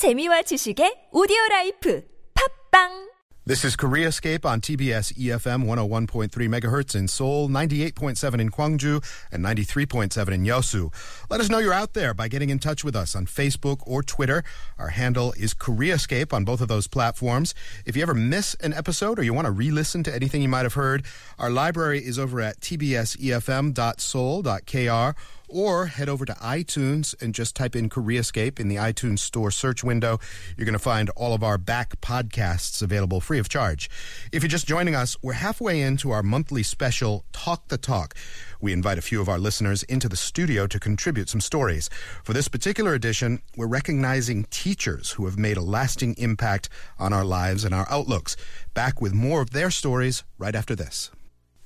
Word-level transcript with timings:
재미와 0.00 0.48
지식의 0.48 1.12
오디오 1.12 1.36
라이프 1.50 2.00
팝빵 2.32 3.10
This 3.44 3.66
is 3.66 3.76
Koreascape 3.76 4.46
on 4.46 4.62
TBS 4.62 5.12
EFM 5.12 5.68
101.3 5.68 6.32
megahertz 6.48 6.94
in 6.94 7.06
Seoul, 7.06 7.50
98.7 7.50 8.40
in 8.40 8.50
Gwangju, 8.50 9.04
and 9.30 9.44
93.7 9.44 10.32
in 10.32 10.44
Yeosu. 10.44 10.90
Let 11.28 11.40
us 11.40 11.50
know 11.50 11.58
you're 11.58 11.74
out 11.74 11.92
there 11.92 12.14
by 12.14 12.28
getting 12.28 12.48
in 12.48 12.58
touch 12.58 12.82
with 12.82 12.96
us 12.96 13.14
on 13.14 13.26
Facebook 13.26 13.80
or 13.86 14.02
Twitter. 14.02 14.42
Our 14.78 14.88
handle 14.88 15.34
is 15.36 15.52
Koreascape 15.52 16.32
on 16.32 16.44
both 16.44 16.62
of 16.62 16.68
those 16.68 16.86
platforms. 16.86 17.54
If 17.84 17.94
you 17.94 18.02
ever 18.02 18.14
miss 18.14 18.54
an 18.62 18.72
episode 18.72 19.18
or 19.18 19.22
you 19.22 19.34
want 19.34 19.44
to 19.44 19.52
re-listen 19.52 20.02
to 20.04 20.14
anything 20.14 20.40
you 20.40 20.48
might 20.48 20.64
have 20.64 20.80
heard, 20.80 21.04
our 21.38 21.50
library 21.50 22.00
is 22.00 22.18
over 22.18 22.40
at 22.40 22.58
tbsefm.seoul.kr 22.60 25.14
or 25.50 25.86
head 25.86 26.08
over 26.08 26.24
to 26.24 26.32
iTunes 26.34 27.14
and 27.20 27.34
just 27.34 27.56
type 27.56 27.76
in 27.76 27.88
Koreascape 27.88 28.58
in 28.58 28.68
the 28.68 28.76
iTunes 28.76 29.18
Store 29.18 29.50
search 29.50 29.84
window. 29.84 30.18
You're 30.56 30.64
going 30.64 30.72
to 30.72 30.78
find 30.78 31.10
all 31.10 31.34
of 31.34 31.42
our 31.42 31.58
back 31.58 32.00
podcasts 32.00 32.82
available 32.82 33.20
free 33.20 33.38
of 33.38 33.48
charge. 33.48 33.90
If 34.32 34.42
you're 34.42 34.48
just 34.48 34.66
joining 34.66 34.94
us, 34.94 35.16
we're 35.22 35.34
halfway 35.34 35.80
into 35.80 36.10
our 36.10 36.22
monthly 36.22 36.62
special 36.62 37.24
Talk 37.32 37.68
the 37.68 37.78
Talk. 37.78 38.14
We 38.60 38.72
invite 38.72 38.98
a 38.98 39.02
few 39.02 39.20
of 39.20 39.28
our 39.28 39.38
listeners 39.38 39.82
into 39.84 40.08
the 40.08 40.16
studio 40.16 40.66
to 40.66 40.78
contribute 40.78 41.28
some 41.28 41.40
stories. 41.40 41.88
For 42.24 42.32
this 42.32 42.48
particular 42.48 42.94
edition, 42.94 43.42
we're 43.56 43.66
recognizing 43.66 44.44
teachers 44.50 45.12
who 45.12 45.26
have 45.26 45.38
made 45.38 45.56
a 45.56 45.62
lasting 45.62 46.14
impact 46.18 46.68
on 46.98 47.12
our 47.12 47.24
lives 47.24 47.64
and 47.64 47.74
our 47.74 47.86
outlooks. 47.90 48.36
Back 48.74 49.00
with 49.00 49.14
more 49.14 49.40
of 49.40 49.50
their 49.50 49.70
stories 49.70 50.24
right 50.38 50.54
after 50.54 50.74
this. 50.74 51.10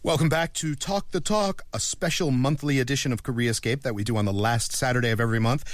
Welcome 0.04 0.28
back 0.28 0.52
to 0.56 0.74
Talk 0.74 1.12
the 1.12 1.20
Talk, 1.22 1.62
a 1.72 1.80
special 1.80 2.30
monthly 2.30 2.78
edition 2.78 3.10
of 3.10 3.22
Koreascape 3.22 3.80
that 3.84 3.94
we 3.94 4.04
do 4.04 4.18
on 4.18 4.26
the 4.26 4.34
last 4.34 4.76
Saturday 4.76 5.08
of 5.08 5.18
every 5.18 5.40
month. 5.40 5.64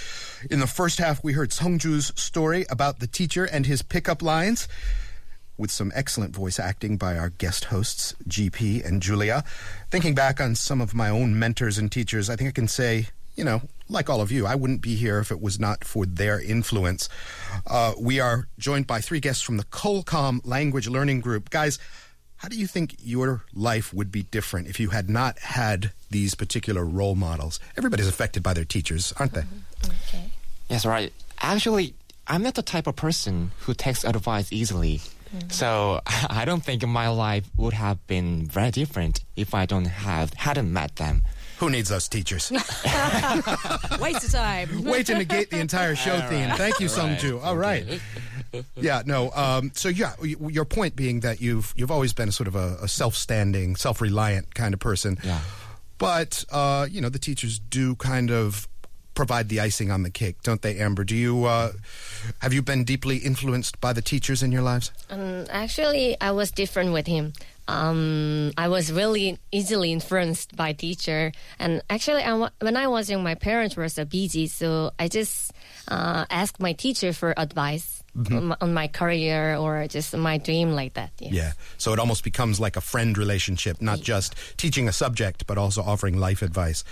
In 0.48 0.61
the 0.61 0.69
first 0.69 1.01
half, 1.01 1.25
we 1.25 1.33
heard 1.33 1.51
Sungju's 1.51 2.12
story 2.15 2.65
about 2.71 3.01
the 3.01 3.09
teacher 3.09 3.45
and 3.45 3.66
his 3.66 3.83
pickup 3.83 4.23
lines, 4.23 4.69
with 5.59 5.73
some 5.73 5.91
excellent 5.97 6.33
voice 6.33 6.60
acting 6.60 6.96
by 6.96 7.18
our 7.18 7.30
guest 7.30 7.65
hosts, 7.65 8.15
GP 8.29 8.87
and 8.87 9.02
Julia. 9.02 9.43
Thinking 9.90 10.15
back 10.15 10.40
on 10.40 10.55
some 10.55 10.80
of 10.80 10.95
my 10.95 11.10
own 11.10 11.37
mentors 11.37 11.77
and 11.77 11.90
teachers, 11.90 12.30
I 12.30 12.37
think 12.37 12.51
I 12.51 12.52
can 12.52 12.68
say, 12.68 13.09
you 13.35 13.43
know, 13.43 13.62
like 13.88 14.09
all 14.09 14.21
of 14.21 14.30
you, 14.30 14.46
I 14.46 14.55
wouldn't 14.55 14.80
be 14.80 14.95
here 14.95 15.18
if 15.18 15.33
it 15.33 15.40
was 15.40 15.59
not 15.59 15.83
for 15.83 16.07
their 16.07 16.40
influence. 16.40 17.09
Uh, 17.66 17.95
we 17.99 18.21
are 18.21 18.46
joined 18.60 18.87
by 18.87 19.01
three 19.01 19.18
guests 19.18 19.43
from 19.43 19.57
the 19.57 19.65
Culcom 19.65 20.40
Language 20.45 20.87
Learning 20.87 21.21
Group. 21.21 21.51
Guys, 21.51 21.80
how 22.41 22.49
do 22.49 22.57
you 22.57 22.66
think 22.66 22.96
your 23.02 23.43
life 23.52 23.93
would 23.93 24.10
be 24.10 24.23
different 24.23 24.66
if 24.66 24.80
you 24.80 24.88
had 24.88 25.10
not 25.10 25.38
had 25.41 25.93
these 26.10 26.35
particular 26.35 26.87
role 26.87 27.15
models? 27.15 27.60
Everybody's 27.77 28.09
affected 28.09 28.43
by 28.43 28.55
their 28.55 28.65
teachers, 28.65 29.13
aren't 29.19 29.35
they? 29.35 29.43
Mm-hmm. 29.43 29.91
Okay. 30.09 30.30
Yes, 30.71 30.87
right. 30.87 31.13
Actually, 31.43 31.93
I'm 32.27 32.43
not 32.43 32.55
the 32.55 32.63
type 32.63 32.87
of 32.87 32.96
person 32.96 33.51
who 33.59 33.74
takes 33.74 34.05
advice 34.05 34.51
easily. 34.55 35.02
Mm-hmm. 35.37 35.51
So 35.51 36.01
I 36.07 36.46
don't 36.46 36.65
think 36.65 36.87
my 36.87 37.09
life 37.09 37.46
would 37.59 37.74
have 37.74 38.07
been 38.07 38.46
very 38.46 38.71
different 38.71 39.23
if 39.37 39.52
I 39.52 39.66
don't 39.66 39.85
have 39.85 40.33
hadn't 40.33 40.73
met 40.73 40.96
them. 40.96 41.21
Who 41.59 41.68
needs 41.68 41.91
those 41.91 42.09
teachers? 42.09 42.51
Waste 44.01 44.24
of 44.24 44.33
time. 44.33 44.85
Way 44.85 45.02
to 45.02 45.18
negate 45.18 45.51
the 45.51 45.61
entire 45.61 45.95
show 45.95 46.18
theme. 46.23 46.49
Thank 46.57 46.80
you, 46.80 46.87
Sungju. 46.87 47.45
All 47.45 47.55
right. 47.55 48.01
Yeah, 48.76 49.02
no. 49.06 49.30
Um, 49.32 49.73
so 49.74 49.88
yeah, 49.88 50.12
your 50.23 50.65
point 50.65 50.96
being 50.96 51.20
that 51.20 51.40
you've 51.40 51.73
you've 51.76 51.90
always 51.90 52.12
been 52.12 52.29
a 52.29 52.32
sort 52.32 52.48
of 52.48 52.56
a, 52.56 52.79
a 52.82 52.88
self-standing, 52.88 53.76
self-reliant 53.76 54.54
kind 54.54 54.74
of 54.74 54.80
person. 54.80 55.18
Yeah. 55.23 55.40
But 55.98 56.45
uh, 56.51 56.87
you 56.90 57.01
know, 57.01 57.09
the 57.10 57.18
teachers 57.18 57.59
do 57.59 57.95
kind 57.96 58.30
of 58.30 58.66
provide 59.15 59.48
the 59.51 59.60
icing 59.60 59.90
on 59.90 60.02
the 60.02 60.10
cake, 60.10 60.37
don't 60.43 60.62
they, 60.62 60.78
Amber? 60.78 61.04
Do 61.04 61.15
you 61.15 61.45
uh, 61.45 61.73
have 62.40 62.52
you 62.54 62.62
been 62.62 62.84
deeply 62.84 63.18
influenced 63.18 63.80
by 63.80 63.93
the 63.93 64.00
teachers 64.03 64.43
in 64.43 64.50
your 64.53 64.62
lives? 64.62 64.93
Um, 65.10 65.44
actually, 65.50 66.16
I 66.21 66.31
was 66.31 66.50
different 66.50 66.93
with 66.93 67.06
him. 67.06 67.32
Um, 67.69 68.50
I 68.56 68.66
was 68.69 68.91
really 68.91 69.38
easily 69.53 69.93
influenced 69.93 70.56
by 70.56 70.72
teacher, 70.72 71.31
and 71.59 71.83
actually, 71.89 72.22
I, 72.22 72.33
wa- 72.34 72.50
when 72.60 72.77
I 72.77 72.89
was 72.89 73.09
young, 73.09 73.22
my 73.22 73.37
parents 73.37 73.77
were 73.77 73.89
so 73.89 74.05
busy, 74.05 74.49
so 74.49 74.91
I 74.99 75.06
just 75.06 75.53
uh, 75.87 76.25
asked 76.31 76.59
my 76.59 76.72
teacher 76.72 77.12
for 77.12 77.33
advice 77.37 78.00
on, 78.16 78.44
my, 78.47 78.56
on 78.60 78.75
my 78.75 78.88
career 78.88 79.56
or 79.56 79.87
just 79.87 80.16
my 80.16 80.38
dream 80.38 80.72
like 80.72 80.94
that. 80.94 81.12
Yes. 81.19 81.32
Yeah. 81.32 81.53
So 81.78 81.93
it 81.93 81.98
almost 81.98 82.25
becomes 82.25 82.59
like 82.60 82.76
a 82.76 82.81
friend 82.81 83.16
relationship, 83.16 83.81
not 83.81 84.00
just 84.00 84.34
teaching 84.56 84.88
a 84.88 84.93
subject, 84.93 85.47
but 85.47 85.59
also 85.59 85.82
offering 85.82 86.19
life 86.19 86.43
advice. 86.43 86.84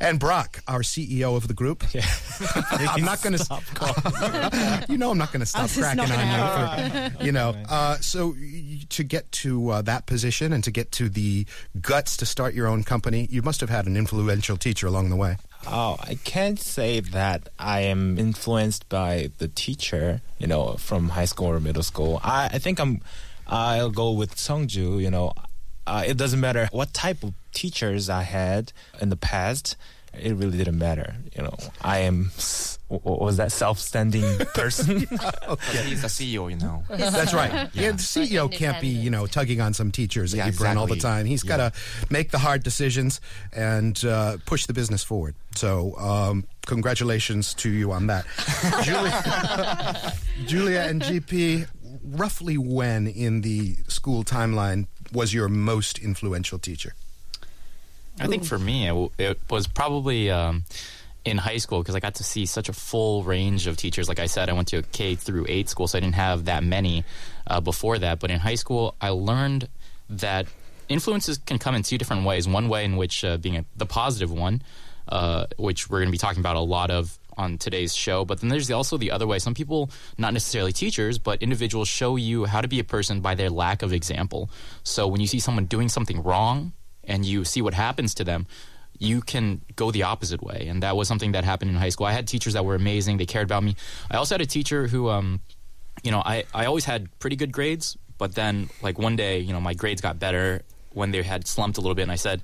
And 0.00 0.18
Brock, 0.18 0.62
our 0.66 0.80
CEO 0.80 1.36
of 1.36 1.48
the 1.48 1.54
group. 1.54 1.84
yeah. 1.92 2.06
I'm 2.70 3.04
not 3.04 3.22
going 3.22 3.36
to. 3.38 4.86
you 4.88 4.98
know, 4.98 5.10
I'm 5.10 5.18
not 5.18 5.32
going 5.32 5.40
to 5.40 5.46
stop 5.46 5.70
cracking 5.70 6.10
on 6.10 7.04
you. 7.04 7.10
For, 7.18 7.24
you 7.24 7.32
know, 7.32 7.54
uh, 7.68 7.96
so 7.96 8.34
to 8.90 9.04
get 9.04 9.30
to 9.32 9.70
uh, 9.70 9.82
that 9.82 10.06
position 10.06 10.52
and 10.52 10.64
to 10.64 10.70
get 10.70 10.92
to 10.92 11.08
the 11.08 11.46
guts 11.80 12.16
to 12.18 12.26
start 12.26 12.54
your 12.54 12.66
own 12.66 12.84
company, 12.84 13.26
you 13.30 13.42
must 13.42 13.60
have 13.60 13.70
had 13.70 13.86
an 13.86 13.96
influential 13.96 14.56
teacher 14.56 14.86
along 14.86 15.10
the 15.10 15.16
way. 15.16 15.36
Oh, 15.66 15.96
I 16.00 16.16
can't 16.24 16.60
say 16.60 17.00
that 17.00 17.48
I 17.58 17.80
am 17.80 18.18
influenced 18.18 18.88
by 18.88 19.30
the 19.38 19.48
teacher, 19.48 20.20
you 20.38 20.46
know, 20.46 20.74
from 20.74 21.10
high 21.10 21.24
school 21.24 21.48
or 21.48 21.58
middle 21.58 21.82
school. 21.82 22.20
I, 22.22 22.50
I 22.52 22.58
think 22.58 22.78
I'm, 22.78 23.00
I'll 23.46 23.90
go 23.90 24.12
with 24.12 24.36
Sungju, 24.36 25.00
you 25.00 25.10
know. 25.10 25.32
Uh, 25.86 26.04
it 26.06 26.16
doesn't 26.16 26.40
matter 26.40 26.68
what 26.72 26.92
type 26.94 27.22
of 27.22 27.32
teachers 27.52 28.08
I 28.08 28.22
had 28.22 28.72
in 29.00 29.08
the 29.08 29.16
past. 29.16 29.76
It 30.20 30.34
really 30.36 30.56
didn't 30.58 30.78
matter, 30.78 31.14
you 31.36 31.42
know. 31.42 31.56
I 31.82 31.98
am, 32.00 32.30
s- 32.36 32.78
w- 32.88 33.02
w- 33.02 33.22
was 33.24 33.36
that 33.38 33.52
self-standing 33.52 34.38
person? 34.54 35.00
He's 35.00 35.10
a 36.04 36.08
CEO, 36.08 36.50
you 36.50 36.56
know. 36.56 36.82
That's 36.88 37.34
right. 37.34 37.68
Yeah, 37.74 37.90
the 37.92 37.98
CEO 37.98 38.50
can't 38.50 38.80
be, 38.80 38.88
you 38.88 39.10
know, 39.10 39.26
tugging 39.26 39.60
on 39.60 39.74
some 39.74 39.90
teachers 39.90 40.32
at 40.34 40.38
Yeah, 40.38 40.46
you 40.46 40.52
Bren 40.52 40.76
all 40.76 40.86
the 40.86 40.96
time. 40.96 41.26
He's 41.26 41.42
got 41.42 41.56
to 41.58 41.72
make 42.10 42.30
the 42.30 42.38
hard 42.38 42.62
decisions 42.62 43.20
and 43.52 44.02
uh, 44.04 44.36
push 44.46 44.66
the 44.66 44.72
business 44.72 45.02
forward. 45.04 45.34
So, 45.56 45.96
um, 45.98 46.46
congratulations 46.66 47.54
to 47.54 47.70
you 47.70 47.92
on 47.92 48.06
that, 48.08 48.24
Julia. 48.82 50.12
Julia 50.46 50.80
and 50.80 51.02
GP. 51.02 51.66
Roughly 52.06 52.58
when 52.58 53.06
in 53.06 53.40
the 53.42 53.76
school 53.88 54.24
timeline 54.24 54.88
was 55.12 55.32
your 55.32 55.48
most 55.48 55.98
influential 55.98 56.58
teacher? 56.58 56.94
I 58.20 58.26
think 58.26 58.44
for 58.44 58.58
me, 58.58 58.88
it, 58.88 59.10
it 59.18 59.40
was 59.50 59.66
probably 59.66 60.30
um, 60.30 60.64
in 61.24 61.38
high 61.38 61.56
school 61.56 61.80
because 61.80 61.94
I 61.94 62.00
got 62.00 62.16
to 62.16 62.24
see 62.24 62.46
such 62.46 62.68
a 62.68 62.72
full 62.72 63.24
range 63.24 63.66
of 63.66 63.76
teachers. 63.76 64.08
Like 64.08 64.20
I 64.20 64.26
said, 64.26 64.48
I 64.48 64.52
went 64.52 64.68
to 64.68 64.78
a 64.78 64.82
K 64.82 65.14
through 65.14 65.46
eight 65.48 65.68
school, 65.68 65.88
so 65.88 65.98
I 65.98 66.00
didn't 66.00 66.14
have 66.14 66.44
that 66.44 66.62
many 66.62 67.04
uh, 67.46 67.60
before 67.60 67.98
that. 67.98 68.20
But 68.20 68.30
in 68.30 68.38
high 68.38 68.54
school, 68.54 68.94
I 69.00 69.08
learned 69.10 69.68
that 70.10 70.46
influences 70.88 71.38
can 71.38 71.58
come 71.58 71.74
in 71.74 71.82
two 71.82 71.98
different 71.98 72.24
ways. 72.24 72.46
One 72.46 72.68
way 72.68 72.84
in 72.84 72.96
which 72.96 73.24
uh, 73.24 73.38
being 73.38 73.56
a, 73.56 73.64
the 73.76 73.86
positive 73.86 74.30
one, 74.30 74.62
uh, 75.08 75.46
which 75.56 75.90
we're 75.90 75.98
going 75.98 76.08
to 76.08 76.12
be 76.12 76.18
talking 76.18 76.40
about 76.40 76.56
a 76.56 76.60
lot 76.60 76.90
of 76.90 77.18
on 77.36 77.58
today's 77.58 77.94
show. 77.94 78.24
But 78.24 78.40
then 78.40 78.48
there's 78.48 78.70
also 78.70 78.96
the 78.96 79.10
other 79.10 79.26
way. 79.26 79.40
Some 79.40 79.54
people, 79.54 79.90
not 80.18 80.32
necessarily 80.32 80.72
teachers, 80.72 81.18
but 81.18 81.42
individuals 81.42 81.88
show 81.88 82.14
you 82.14 82.44
how 82.44 82.60
to 82.60 82.68
be 82.68 82.78
a 82.78 82.84
person 82.84 83.20
by 83.20 83.34
their 83.34 83.50
lack 83.50 83.82
of 83.82 83.92
example. 83.92 84.50
So 84.84 85.08
when 85.08 85.20
you 85.20 85.26
see 85.26 85.40
someone 85.40 85.64
doing 85.64 85.88
something 85.88 86.22
wrong 86.22 86.72
and 87.06 87.24
you 87.24 87.44
see 87.44 87.62
what 87.62 87.74
happens 87.74 88.14
to 88.14 88.24
them, 88.24 88.46
you 88.98 89.20
can 89.20 89.60
go 89.76 89.90
the 89.90 90.04
opposite 90.04 90.42
way. 90.42 90.66
And 90.68 90.82
that 90.82 90.96
was 90.96 91.08
something 91.08 91.32
that 91.32 91.44
happened 91.44 91.70
in 91.70 91.76
high 91.76 91.88
school. 91.88 92.06
I 92.06 92.12
had 92.12 92.26
teachers 92.28 92.52
that 92.54 92.64
were 92.64 92.74
amazing. 92.74 93.16
They 93.16 93.26
cared 93.26 93.46
about 93.46 93.62
me. 93.62 93.76
I 94.10 94.16
also 94.16 94.34
had 94.34 94.40
a 94.40 94.46
teacher 94.46 94.86
who, 94.86 95.08
um, 95.08 95.40
you 96.02 96.10
know, 96.10 96.22
I, 96.24 96.44
I 96.54 96.66
always 96.66 96.84
had 96.84 97.08
pretty 97.18 97.36
good 97.36 97.52
grades, 97.52 97.96
but 98.18 98.34
then 98.34 98.68
like 98.82 98.98
one 98.98 99.16
day, 99.16 99.38
you 99.40 99.52
know, 99.52 99.60
my 99.60 99.74
grades 99.74 100.00
got 100.00 100.18
better 100.18 100.62
when 100.92 101.10
they 101.10 101.22
had 101.22 101.46
slumped 101.46 101.78
a 101.78 101.80
little 101.80 101.94
bit. 101.94 102.02
And 102.02 102.12
I 102.12 102.16
said, 102.16 102.42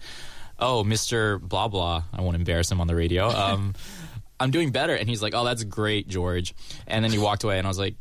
Oh, 0.59 0.84
Mr. 0.84 1.41
Blah 1.41 1.69
Blah, 1.69 2.03
I 2.12 2.20
won't 2.20 2.37
embarrass 2.37 2.70
him 2.70 2.81
on 2.81 2.87
the 2.87 2.94
radio. 2.97 3.28
Um, 3.41 3.75
I'm 4.38 4.50
doing 4.50 4.70
better. 4.70 4.94
And 4.94 5.09
he's 5.09 5.22
like, 5.22 5.34
Oh, 5.34 5.44
that's 5.44 5.65
great, 5.65 6.09
George. 6.09 6.54
And 6.87 7.04
then 7.04 7.12
he 7.12 7.19
walked 7.19 7.44
away 7.44 7.59
and 7.59 7.66
I 7.66 7.69
was 7.70 7.78
like, 7.78 7.94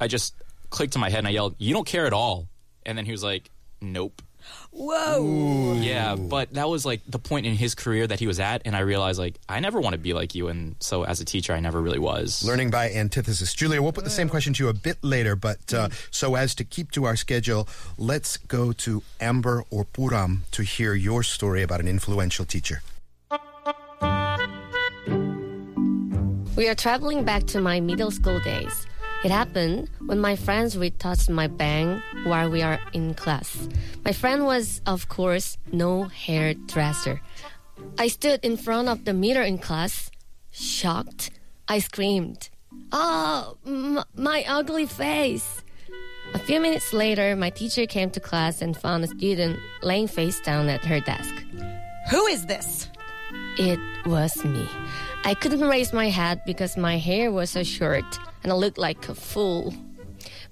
I 0.00 0.06
just 0.06 0.34
clicked 0.70 0.94
in 0.94 1.00
my 1.00 1.10
head 1.10 1.20
and 1.20 1.28
I 1.28 1.30
yelled, 1.30 1.56
You 1.58 1.74
don't 1.74 1.86
care 1.86 2.06
at 2.06 2.12
all. 2.12 2.48
And 2.86 2.96
then 2.96 3.04
he 3.06 3.12
was 3.12 3.24
like, 3.24 3.50
Nope. 3.80 4.22
Whoa. 4.70 5.74
Yeah, 5.80 6.14
but 6.14 6.54
that 6.54 6.68
was 6.68 6.84
like 6.84 7.00
the 7.06 7.18
point 7.18 7.46
in 7.46 7.54
his 7.54 7.74
career 7.74 8.06
that 8.06 8.20
he 8.20 8.26
was 8.26 8.38
at, 8.38 8.62
and 8.64 8.76
I 8.76 8.80
realized 8.80 9.18
like 9.18 9.38
I 9.48 9.60
never 9.60 9.80
want 9.80 9.94
to 9.94 9.98
be 9.98 10.12
like 10.12 10.34
you, 10.34 10.48
and 10.48 10.76
so 10.80 11.04
as 11.04 11.20
a 11.20 11.24
teacher, 11.24 11.52
I 11.52 11.60
never 11.60 11.80
really 11.80 11.98
was. 11.98 12.44
Learning 12.44 12.70
by 12.70 12.90
antithesis. 12.90 13.54
Julia, 13.54 13.82
we'll 13.82 13.92
put 13.92 14.04
the 14.04 14.10
same 14.10 14.28
question 14.28 14.52
to 14.54 14.64
you 14.64 14.70
a 14.70 14.74
bit 14.74 14.98
later, 15.02 15.34
but 15.36 15.72
uh, 15.72 15.88
so 16.10 16.34
as 16.34 16.54
to 16.56 16.64
keep 16.64 16.90
to 16.92 17.04
our 17.04 17.16
schedule, 17.16 17.68
let's 17.96 18.36
go 18.36 18.72
to 18.72 19.02
Amber 19.20 19.64
or 19.70 19.84
Boram 19.86 20.42
to 20.52 20.62
hear 20.62 20.94
your 20.94 21.22
story 21.22 21.62
about 21.62 21.80
an 21.80 21.88
influential 21.88 22.44
teacher. 22.44 22.82
We 26.56 26.68
are 26.68 26.74
traveling 26.74 27.24
back 27.24 27.46
to 27.48 27.60
my 27.60 27.80
middle 27.80 28.10
school 28.10 28.40
days. 28.40 28.86
It 29.24 29.30
happened 29.30 29.90
when 30.06 30.20
my 30.20 30.36
friends 30.36 30.76
retouched 30.78 31.28
my 31.28 31.48
bang 31.48 32.02
while 32.24 32.50
we 32.50 32.62
are 32.62 32.78
in 32.92 33.14
class. 33.14 33.68
My 34.04 34.12
friend 34.12 34.44
was, 34.44 34.80
of 34.86 35.08
course, 35.08 35.58
no 35.72 36.04
hairdresser. 36.04 37.20
I 37.98 38.08
stood 38.08 38.44
in 38.44 38.56
front 38.56 38.88
of 38.88 39.04
the 39.04 39.12
mirror 39.12 39.42
in 39.42 39.58
class. 39.58 40.10
Shocked, 40.50 41.30
I 41.66 41.80
screamed. 41.80 42.48
Oh, 42.92 43.56
m- 43.66 44.02
my 44.14 44.44
ugly 44.48 44.86
face. 44.86 45.62
A 46.34 46.38
few 46.38 46.60
minutes 46.60 46.92
later, 46.92 47.34
my 47.34 47.50
teacher 47.50 47.86
came 47.86 48.10
to 48.10 48.20
class 48.20 48.62
and 48.62 48.76
found 48.76 49.02
a 49.02 49.08
student 49.08 49.58
laying 49.82 50.06
face 50.06 50.40
down 50.40 50.68
at 50.68 50.84
her 50.84 51.00
desk. 51.00 51.34
Who 52.10 52.26
is 52.26 52.46
this? 52.46 52.88
It 53.58 53.80
was 54.06 54.44
me. 54.44 54.68
I 55.28 55.34
couldn't 55.34 55.60
raise 55.60 55.92
my 55.92 56.08
head 56.08 56.40
because 56.46 56.78
my 56.78 56.96
hair 56.96 57.30
was 57.30 57.50
so 57.50 57.62
short 57.62 58.18
and 58.42 58.50
I 58.50 58.54
looked 58.54 58.78
like 58.78 59.10
a 59.10 59.14
fool. 59.14 59.74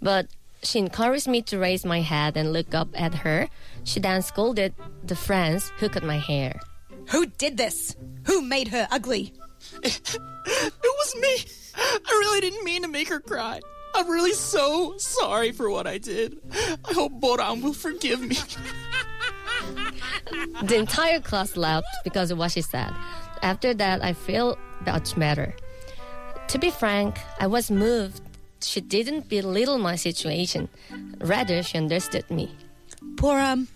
But 0.03 0.27
she 0.63 0.79
encouraged 0.79 1.27
me 1.27 1.41
to 1.49 1.59
raise 1.59 1.87
my 1.87 2.03
head 2.03 2.37
and 2.37 2.53
look 2.53 2.75
up 2.75 2.89
at 2.93 3.15
her. 3.15 3.49
She 3.85 4.01
then 4.01 4.21
scolded 4.21 4.75
the 5.03 5.17
friends 5.17 5.73
who 5.79 5.89
cut 5.89 6.03
my 6.03 6.19
hair. 6.19 6.61
Who 7.09 7.25
did 7.25 7.57
this? 7.57 7.97
Who 8.25 8.43
made 8.43 8.69
her 8.69 8.87
ugly? 8.91 9.33
It 9.83 10.93
was 11.01 11.17
me. 11.17 11.37
I 11.77 12.13
really 12.21 12.41
didn't 12.43 12.63
mean 12.63 12.83
to 12.83 12.89
make 12.89 13.09
her 13.09 13.19
cry. 13.19 13.61
I'm 13.95 14.11
really 14.11 14.35
so 14.35 14.95
sorry 14.99 15.53
for 15.53 15.71
what 15.71 15.87
I 15.87 15.97
did. 15.97 16.39
I 16.85 16.93
hope 16.93 17.13
Boram 17.19 17.63
will 17.63 17.73
forgive 17.73 18.21
me. 18.21 18.37
The 20.63 20.77
entire 20.77 21.21
class 21.21 21.57
laughed 21.57 21.89
because 22.05 22.31
of 22.31 22.39
what 22.39 22.53
she 22.53 22.61
said. 22.61 22.93
After 23.43 23.75
that, 23.75 24.05
I 24.05 24.13
feel 24.13 24.57
much 24.85 25.17
better. 25.19 25.55
To 26.49 26.59
be 26.59 26.71
frank, 26.71 27.19
I 27.41 27.47
was 27.47 27.71
moved. 27.71 28.23
She 28.61 28.81
didn't 28.81 29.29
belittle 29.29 29.79
my 29.79 29.97
situation. 29.97 30.69
Rather, 31.19 31.63
she 31.63 31.79
understood 31.79 32.29
me. 32.31 32.55
Poor 33.17 33.39
um, 33.39 33.69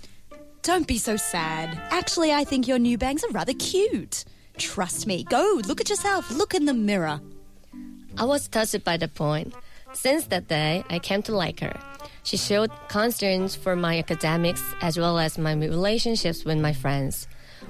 don't 0.62 0.86
be 0.86 0.98
so 0.98 1.16
sad. 1.16 1.70
Actually, 1.90 2.32
I 2.32 2.44
think 2.44 2.68
your 2.68 2.78
new 2.78 2.98
bangs 2.98 3.24
are 3.24 3.30
rather 3.30 3.54
cute. 3.54 4.24
Trust 4.58 5.06
me. 5.06 5.24
Go 5.24 5.60
look 5.66 5.80
at 5.80 5.88
yourself. 5.88 6.30
Look 6.30 6.54
in 6.54 6.66
the 6.66 6.74
mirror. 6.74 7.20
I 8.18 8.24
was 8.24 8.48
touched 8.48 8.84
by 8.84 8.96
the 8.96 9.08
point. 9.08 9.54
Since 9.92 10.26
that 10.26 10.48
day, 10.48 10.84
I 10.90 10.98
came 10.98 11.22
to 11.22 11.34
like 11.34 11.60
her. 11.60 11.74
She 12.22 12.36
showed 12.36 12.70
concerns 12.88 13.56
for 13.56 13.74
my 13.74 13.98
academics 13.98 14.62
as 14.82 14.98
well 14.98 15.18
as 15.18 15.38
my 15.38 15.54
relationships 15.54 16.44
with 16.44 16.58
my 16.58 16.72
friends. 16.72 17.26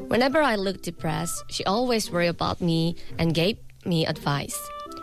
Whenever 0.08 0.42
I 0.42 0.56
looked 0.56 0.82
depressed, 0.82 1.44
she 1.50 1.64
always 1.64 2.10
worried 2.10 2.28
about 2.28 2.60
me 2.60 2.96
and 3.18 3.34
gave 3.34 3.58
me 3.84 4.06
advice, 4.06 4.58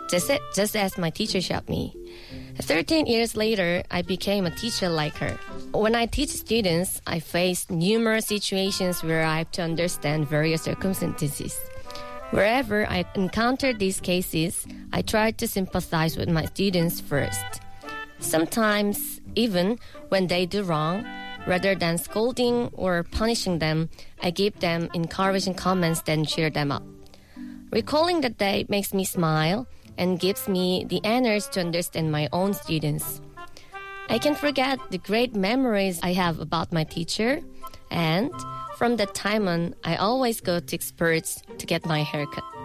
just, 0.09 0.31
just 0.55 0.75
as 0.75 0.97
my 0.97 1.09
teacher 1.09 1.41
showed 1.41 1.67
me. 1.69 1.95
13 2.61 3.05
years 3.05 3.35
later, 3.35 3.83
I 3.91 4.01
became 4.01 4.45
a 4.45 4.55
teacher 4.55 4.89
like 4.89 5.15
her. 5.17 5.37
When 5.71 5.95
I 5.95 6.05
teach 6.07 6.29
students, 6.29 7.01
I 7.05 7.19
face 7.19 7.69
numerous 7.69 8.25
situations 8.25 9.03
where 9.03 9.23
I 9.23 9.39
have 9.39 9.51
to 9.51 9.61
understand 9.61 10.27
various 10.27 10.63
circumstances. 10.63 11.59
Wherever 12.31 12.85
I 12.89 13.05
encounter 13.15 13.73
these 13.73 14.01
cases, 14.01 14.65
I 14.91 15.01
try 15.01 15.31
to 15.31 15.47
sympathize 15.47 16.17
with 16.17 16.29
my 16.29 16.45
students 16.45 16.99
first. 16.99 17.61
Sometimes, 18.19 19.21
even 19.35 19.79
when 20.09 20.27
they 20.27 20.45
do 20.45 20.63
wrong, 20.63 21.05
rather 21.47 21.73
than 21.73 21.97
scolding 21.97 22.69
or 22.73 23.03
punishing 23.03 23.59
them, 23.59 23.89
I 24.21 24.29
give 24.31 24.59
them 24.59 24.89
encouraging 24.93 25.55
comments 25.55 26.01
then 26.01 26.25
cheer 26.25 26.49
them 26.49 26.71
up. 26.71 26.83
Recalling 27.71 28.21
that 28.21 28.37
day 28.37 28.65
makes 28.69 28.93
me 28.93 29.03
smile 29.03 29.67
and 29.97 30.19
gives 30.19 30.47
me 30.47 30.85
the 30.87 31.01
energy 31.03 31.45
to 31.51 31.61
understand 31.61 32.11
my 32.11 32.29
own 32.31 32.53
students. 32.53 33.21
I 34.09 34.19
can 34.19 34.35
forget 34.35 34.79
the 34.89 34.97
great 34.97 35.35
memories 35.35 35.99
I 36.03 36.13
have 36.13 36.39
about 36.39 36.71
my 36.71 36.83
teacher, 36.83 37.41
and 37.91 38.31
from 38.77 38.95
that 38.97 39.15
time 39.15 39.47
on, 39.47 39.75
I 39.83 39.95
always 39.95 40.39
go 40.39 40.59
to 40.59 40.75
experts 40.75 41.41
to 41.57 41.65
get 41.65 41.85
my 41.85 42.03
haircut. 42.03 42.56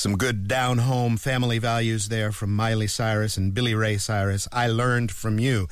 Some 0.00 0.16
good 0.16 0.48
down 0.48 0.78
home 0.78 1.18
family 1.18 1.58
values 1.58 2.08
there 2.08 2.32
from 2.32 2.56
Miley 2.56 2.86
Cyrus 2.86 3.36
and 3.36 3.52
Billy 3.52 3.74
Ray 3.74 3.98
Cyrus. 3.98 4.48
I 4.50 4.66
learned 4.66 5.10
from 5.10 5.38
you. 5.38 5.68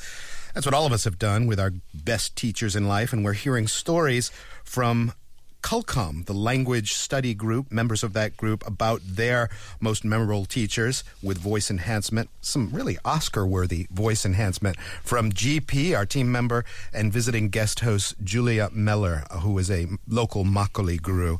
That's 0.53 0.67
what 0.67 0.75
all 0.75 0.85
of 0.85 0.93
us 0.93 1.05
have 1.05 1.19
done 1.19 1.47
with 1.47 1.59
our 1.59 1.73
best 1.95 2.37
teachers 2.37 2.77
in 2.77 2.87
life, 2.87 3.15
and 3.15 3.25
we're 3.25 3.33
hearing 3.33 3.67
stories 3.67 4.31
from 4.65 5.15
Culcom, 5.63 6.27
the 6.27 6.35
language 6.35 6.93
study 6.93 7.33
group, 7.33 7.73
members 7.73 8.05
of 8.05 8.13
that 8.13 8.37
group, 8.37 8.67
about 8.67 9.01
their 9.03 9.49
most 9.81 10.05
memorable 10.05 10.45
teachers 10.45 11.05
with 11.23 11.39
voice 11.39 11.71
enhancement. 11.71 12.29
Some 12.43 12.69
really 12.71 12.99
Oscar 13.07 13.47
worthy 13.47 13.87
voice 13.91 14.27
enhancement 14.27 14.79
from 15.03 15.33
GP, 15.33 15.97
our 15.97 16.05
team 16.05 16.31
member, 16.31 16.67
and 16.93 17.11
visiting 17.11 17.49
guest 17.49 17.81
host 17.81 18.15
Julia 18.23 18.69
Mellor, 18.75 19.25
who 19.41 19.57
is 19.57 19.71
a 19.71 19.87
local 20.07 20.45
makgeolli 20.45 21.01
guru. 21.01 21.39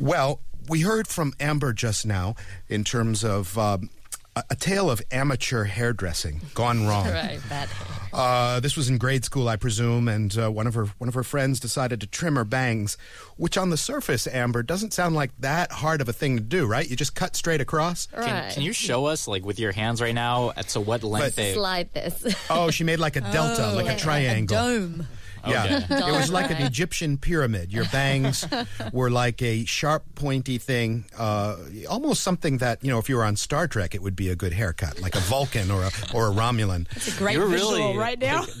Well, 0.00 0.40
we 0.68 0.80
heard 0.82 1.06
from 1.08 1.32
Amber 1.40 1.72
just 1.72 2.06
now 2.06 2.34
in 2.68 2.84
terms 2.84 3.24
of. 3.24 3.56
Um, 3.58 3.90
a, 4.38 4.44
a 4.50 4.54
tale 4.54 4.90
of 4.90 5.00
amateur 5.10 5.64
hairdressing 5.64 6.42
gone 6.52 6.86
wrong. 6.86 7.06
Right, 7.06 7.40
bad 7.48 7.70
hair. 7.70 8.08
Uh, 8.12 8.60
this 8.60 8.76
was 8.76 8.90
in 8.90 8.98
grade 8.98 9.24
school, 9.24 9.48
I 9.48 9.56
presume, 9.56 10.08
and 10.08 10.36
uh, 10.38 10.50
one 10.52 10.66
of 10.66 10.74
her 10.74 10.84
one 10.98 11.08
of 11.08 11.14
her 11.14 11.22
friends 11.22 11.58
decided 11.58 12.02
to 12.02 12.06
trim 12.06 12.36
her 12.36 12.44
bangs, 12.44 12.98
which 13.38 13.56
on 13.56 13.70
the 13.70 13.78
surface, 13.78 14.26
Amber, 14.26 14.62
doesn't 14.62 14.92
sound 14.92 15.14
like 15.14 15.30
that 15.38 15.72
hard 15.72 16.02
of 16.02 16.08
a 16.10 16.12
thing 16.12 16.36
to 16.36 16.42
do, 16.42 16.66
right? 16.66 16.86
You 16.86 16.96
just 16.96 17.14
cut 17.14 17.34
straight 17.34 17.62
across. 17.62 18.08
Can, 18.08 18.20
Right. 18.20 18.52
can 18.52 18.62
you 18.62 18.74
show 18.74 19.06
us, 19.06 19.26
like, 19.26 19.42
with 19.46 19.58
your 19.58 19.72
hands 19.72 20.02
right 20.02 20.14
now, 20.14 20.52
at 20.54 20.68
to 20.68 20.80
what 20.80 21.02
length 21.02 21.28
But- 21.28 21.36
they. 21.36 21.54
Slide 21.54 21.88
this. 21.94 22.36
Oh, 22.50 22.70
she 22.70 22.84
made 22.84 22.98
like 22.98 23.16
a 23.16 23.20
delta, 23.32 23.72
like 23.72 23.86
a 23.86 23.92
yeah. 23.92 23.96
triangle. 23.96 24.54
Dome. 24.58 25.06
Yeah, 25.48 25.80
Okay. 25.90 26.08
it 26.08 26.12
was 26.12 26.30
like 26.30 26.50
an 26.50 26.58
Egyptian 26.62 27.18
pyramid. 27.18 27.72
Your 27.72 27.84
bangs 27.86 28.46
were 28.92 29.10
like 29.10 29.42
a 29.42 29.64
sharp, 29.64 30.04
pointy 30.14 30.58
thing, 30.58 31.04
uh, 31.18 31.56
almost 31.88 32.22
something 32.22 32.58
that 32.58 32.82
you 32.84 32.90
know, 32.90 32.98
if 32.98 33.08
you 33.08 33.16
were 33.16 33.24
on 33.24 33.36
Star 33.36 33.66
Trek, 33.68 33.94
it 33.94 34.02
would 34.02 34.16
be 34.16 34.28
a 34.28 34.36
good 34.36 34.52
haircut, 34.52 35.00
like 35.00 35.14
a 35.14 35.20
Vulcan 35.20 35.70
or 35.70 35.82
a 35.82 35.90
or 36.14 36.28
a 36.28 36.30
Romulan. 36.32 36.86
It's 36.96 37.14
a 37.14 37.18
great 37.18 37.36
You're 37.36 37.46
visual 37.46 37.72
really- 37.72 37.96
right 37.98 38.18
now. 38.18 38.44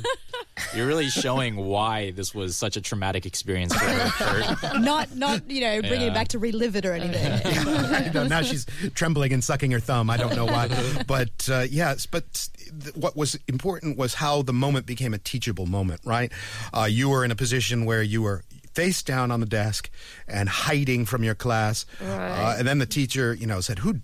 You're 0.74 0.86
really 0.86 1.08
showing 1.08 1.56
why 1.56 2.12
this 2.12 2.34
was 2.34 2.56
such 2.56 2.76
a 2.76 2.80
traumatic 2.80 3.26
experience 3.26 3.74
for 3.74 3.84
her. 3.84 4.78
not, 4.80 5.14
not 5.14 5.50
you 5.50 5.60
know, 5.60 5.80
bringing 5.80 6.00
Yeah. 6.02 6.06
it 6.08 6.14
back 6.14 6.28
to 6.28 6.38
relive 6.38 6.76
it 6.76 6.86
or 6.86 6.92
anything. 6.94 7.32
I 7.66 8.10
know, 8.12 8.26
now 8.26 8.42
she's 8.42 8.66
trembling 8.94 9.32
and 9.32 9.44
sucking 9.44 9.70
her 9.72 9.80
thumb. 9.80 10.08
I 10.10 10.16
don't 10.16 10.34
know 10.34 10.46
why, 10.46 10.68
but 11.06 11.48
uh, 11.50 11.66
yes. 11.68 12.06
But 12.06 12.48
th- 12.82 12.94
what 12.96 13.16
was 13.16 13.38
important 13.48 13.98
was 13.98 14.14
how 14.14 14.42
the 14.42 14.52
moment 14.54 14.86
became 14.86 15.12
a 15.14 15.18
teachable 15.18 15.66
moment. 15.66 16.00
Right? 16.04 16.32
Uh, 16.72 16.84
you 16.90 17.08
were 17.10 17.24
in 17.24 17.30
a 17.30 17.36
position 17.36 17.84
where 17.84 18.02
you 18.02 18.22
were 18.22 18.42
face 18.74 19.02
down 19.02 19.30
on 19.30 19.40
the 19.40 19.46
desk 19.46 19.88
and 20.28 20.48
hiding 20.48 21.04
from 21.06 21.22
your 21.24 21.34
class, 21.34 21.86
uh, 22.02 22.56
and 22.58 22.66
then 22.68 22.78
the 22.78 22.86
teacher, 22.86 23.32
you 23.34 23.46
know, 23.46 23.60
said, 23.60 23.78
"Who?" 23.80 24.00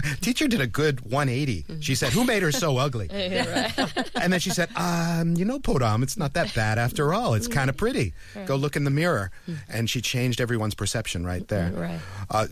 Teacher 0.20 0.48
did 0.48 0.60
a 0.60 0.66
good 0.66 1.00
180. 1.10 1.64
She 1.80 1.94
said, 1.94 2.12
"Who 2.12 2.24
made 2.24 2.42
her 2.42 2.52
so 2.52 2.78
ugly?" 2.78 3.08
And 4.20 4.32
then 4.32 4.40
she 4.40 4.50
said, 4.50 4.68
um, 4.76 5.34
"You 5.36 5.44
know, 5.44 5.58
Boram, 5.58 6.02
it's 6.02 6.16
not 6.16 6.34
that 6.34 6.54
bad 6.54 6.78
after 6.78 7.14
all. 7.14 7.34
It's 7.34 7.48
kind 7.48 7.70
of 7.70 7.76
pretty. 7.76 8.12
Go 8.46 8.56
look 8.56 8.76
in 8.76 8.84
the 8.84 8.90
mirror." 8.90 9.30
And 9.68 9.88
she 9.88 10.00
changed 10.00 10.40
everyone's 10.40 10.74
perception 10.74 11.24
right 11.24 11.46
there. 11.48 11.70
Right. 11.72 12.00
Uh, 12.30 12.46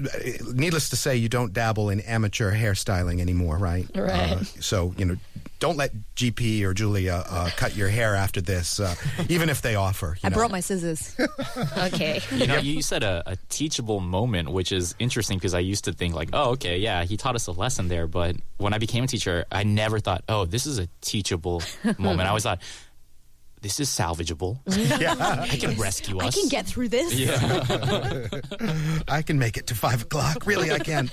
needless 0.53 0.91
to 0.91 0.97
say, 0.97 1.17
you 1.17 1.29
don't 1.29 1.53
dabble 1.53 1.91
in 1.91 2.01
amateur 2.01 2.53
hairstyling 2.55 3.21
anymore, 3.21 3.59
right? 3.59 3.87
Right. 3.95 4.33
Uh, 4.33 4.45
so 4.61 4.95
you 4.97 5.05
know, 5.05 5.17
don't 5.65 5.79
let 5.79 5.93
GP 6.15 6.63
or 6.63 6.75
Julia 6.75 7.25
uh, 7.27 7.49
cut 7.57 7.75
your 7.75 7.89
hair 7.89 8.15
after 8.15 8.43
this, 8.43 8.79
uh, 8.81 8.95
even 9.31 9.49
if 9.49 9.63
they 9.63 9.77
offer. 9.77 10.15
You 10.23 10.27
I 10.27 10.29
know. 10.29 10.35
brought 10.35 10.51
my 10.51 10.61
scissors. 10.61 11.17
okay. 11.79 12.21
You 12.33 12.47
know, 12.47 12.59
you 12.59 12.83
said 12.83 13.03
a, 13.03 13.23
a 13.25 13.37
teachable 13.49 14.01
moment, 14.01 14.51
which 14.51 14.73
is 14.73 14.95
interesting 14.99 15.39
because 15.39 15.55
I 15.55 15.61
used 15.61 15.85
to 15.85 15.95
think 15.95 16.15
like, 16.15 16.29
oh, 16.35 16.51
okay, 16.51 16.77
yeah, 16.77 17.05
he 17.05 17.17
taught 17.17 17.35
us 17.35 17.47
a 17.47 17.53
lesson 17.53 17.89
there. 17.89 18.07
But 18.07 18.37
when 18.59 18.75
I 18.75 18.79
became 18.79 19.05
a 19.05 19.07
teacher, 19.07 19.47
I 19.51 19.63
never 19.65 20.01
thought, 20.01 20.23
oh, 20.29 20.45
this 20.45 20.67
is 20.67 20.79
a 20.79 20.87
teachable 21.01 21.63
moment. 21.99 22.27
I 22.27 22.29
always 22.29 22.43
thought, 22.43 22.61
this 23.63 23.81
is 23.81 23.89
salvageable. 23.89 24.59
Yeah. 25.01 25.15
I 25.51 25.57
can 25.57 25.79
rescue 25.81 26.19
us. 26.19 26.37
I 26.37 26.39
can 26.39 26.51
get 26.51 26.67
through 26.67 26.89
this. 26.91 27.15
Yeah. 27.15 28.29
I 29.09 29.23
can 29.23 29.39
make 29.39 29.57
it 29.57 29.69
to 29.69 29.75
five 29.75 30.03
o'clock. 30.03 30.45
Really, 30.45 30.71
I 30.73 30.79
can. 30.79 31.09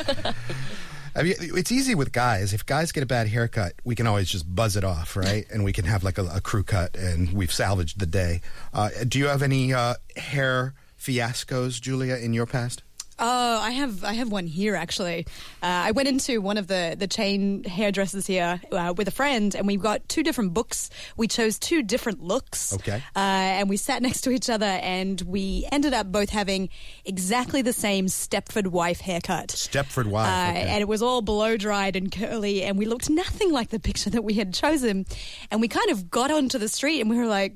I 1.16 1.24
mean, 1.24 1.36
it's 1.40 1.72
easy 1.72 1.96
with 1.96 2.12
guys. 2.12 2.54
If 2.54 2.66
guys 2.66 2.92
get 2.92 3.04
a 3.04 3.06
bad 3.06 3.28
haircut, 3.28 3.74
we 3.84 3.96
can 3.96 4.08
always 4.08 4.30
just 4.30 4.54
buzz 4.54 4.76
it 4.78 4.84
off, 4.84 5.16
right? 5.16 5.46
And 5.52 5.64
we 5.64 5.74
can 5.74 5.86
have 5.86 6.04
like 6.04 6.18
a, 6.18 6.26
a 6.28 6.42
crew 6.42 6.64
cut, 6.64 6.96
and 6.96 7.34
we've 7.34 7.52
salvaged 7.52 8.00
the 8.00 8.06
day. 8.06 8.42
Uh, 8.74 8.90
do 9.08 9.20
you 9.20 9.28
have 9.28 9.42
any 9.42 9.74
uh, 9.74 9.96
hair 10.16 10.74
fiascos, 11.00 11.82
Julia, 11.82 12.16
in 12.16 12.34
your 12.34 12.46
past? 12.46 12.84
Oh, 13.24 13.60
I 13.60 13.70
have 13.72 14.04
I 14.04 14.14
have 14.14 14.32
one 14.32 14.48
here 14.48 14.76
actually. 14.76 15.28
Uh, 15.62 15.68
I 15.68 15.92
went 15.92 16.10
into 16.10 16.42
one 16.42 16.58
of 16.58 16.66
the 16.66 16.96
the 16.98 17.08
chain 17.08 17.64
hairdressers 17.64 18.26
here 18.26 18.60
uh, 18.72 18.96
with 18.98 19.08
a 19.08 19.12
friend, 19.12 19.54
and 19.54 19.68
we 19.68 19.78
got 19.78 20.10
two 20.10 20.24
different 20.24 20.56
books. 20.56 20.90
We 21.18 21.28
chose 21.28 21.60
two 21.60 21.84
different 21.84 22.24
looks. 22.24 22.74
Okay. 22.74 23.04
Uh, 23.16 23.20
and 23.20 23.70
we 23.70 23.78
sat 23.78 24.02
next 24.08 24.22
to 24.22 24.32
each 24.32 24.50
other, 24.50 24.66
and 24.66 25.22
we 25.22 25.68
ended 25.72 25.94
up 25.94 26.12
both 26.12 26.30
having 26.30 26.70
exactly 27.06 27.62
the 27.62 27.74
same 27.74 28.08
Stepford 28.08 28.68
wife 28.68 29.02
haircut. 29.02 29.50
Stepford 29.50 30.08
wife. 30.08 30.28
Uh, 30.28 30.52
okay. 30.58 30.70
And 30.70 30.82
it 30.82 30.88
was 30.88 31.04
all 31.04 31.22
blow 31.22 31.58
dried 31.58 31.96
and 31.96 32.12
curly, 32.12 32.64
and 32.64 32.76
we 32.76 32.86
looked 32.86 33.10
nothing 33.10 33.52
like 33.52 33.70
the 33.70 33.80
picture 33.80 34.10
that 34.10 34.24
we 34.24 34.34
had 34.34 34.52
chosen. 34.52 35.06
And 35.52 35.62
we 35.62 35.68
kind 35.68 35.92
of 35.92 36.10
got 36.10 36.32
onto 36.32 36.58
the 36.58 36.68
street, 36.68 37.02
and 37.02 37.10
we 37.10 37.18
were 37.18 37.28
like. 37.28 37.54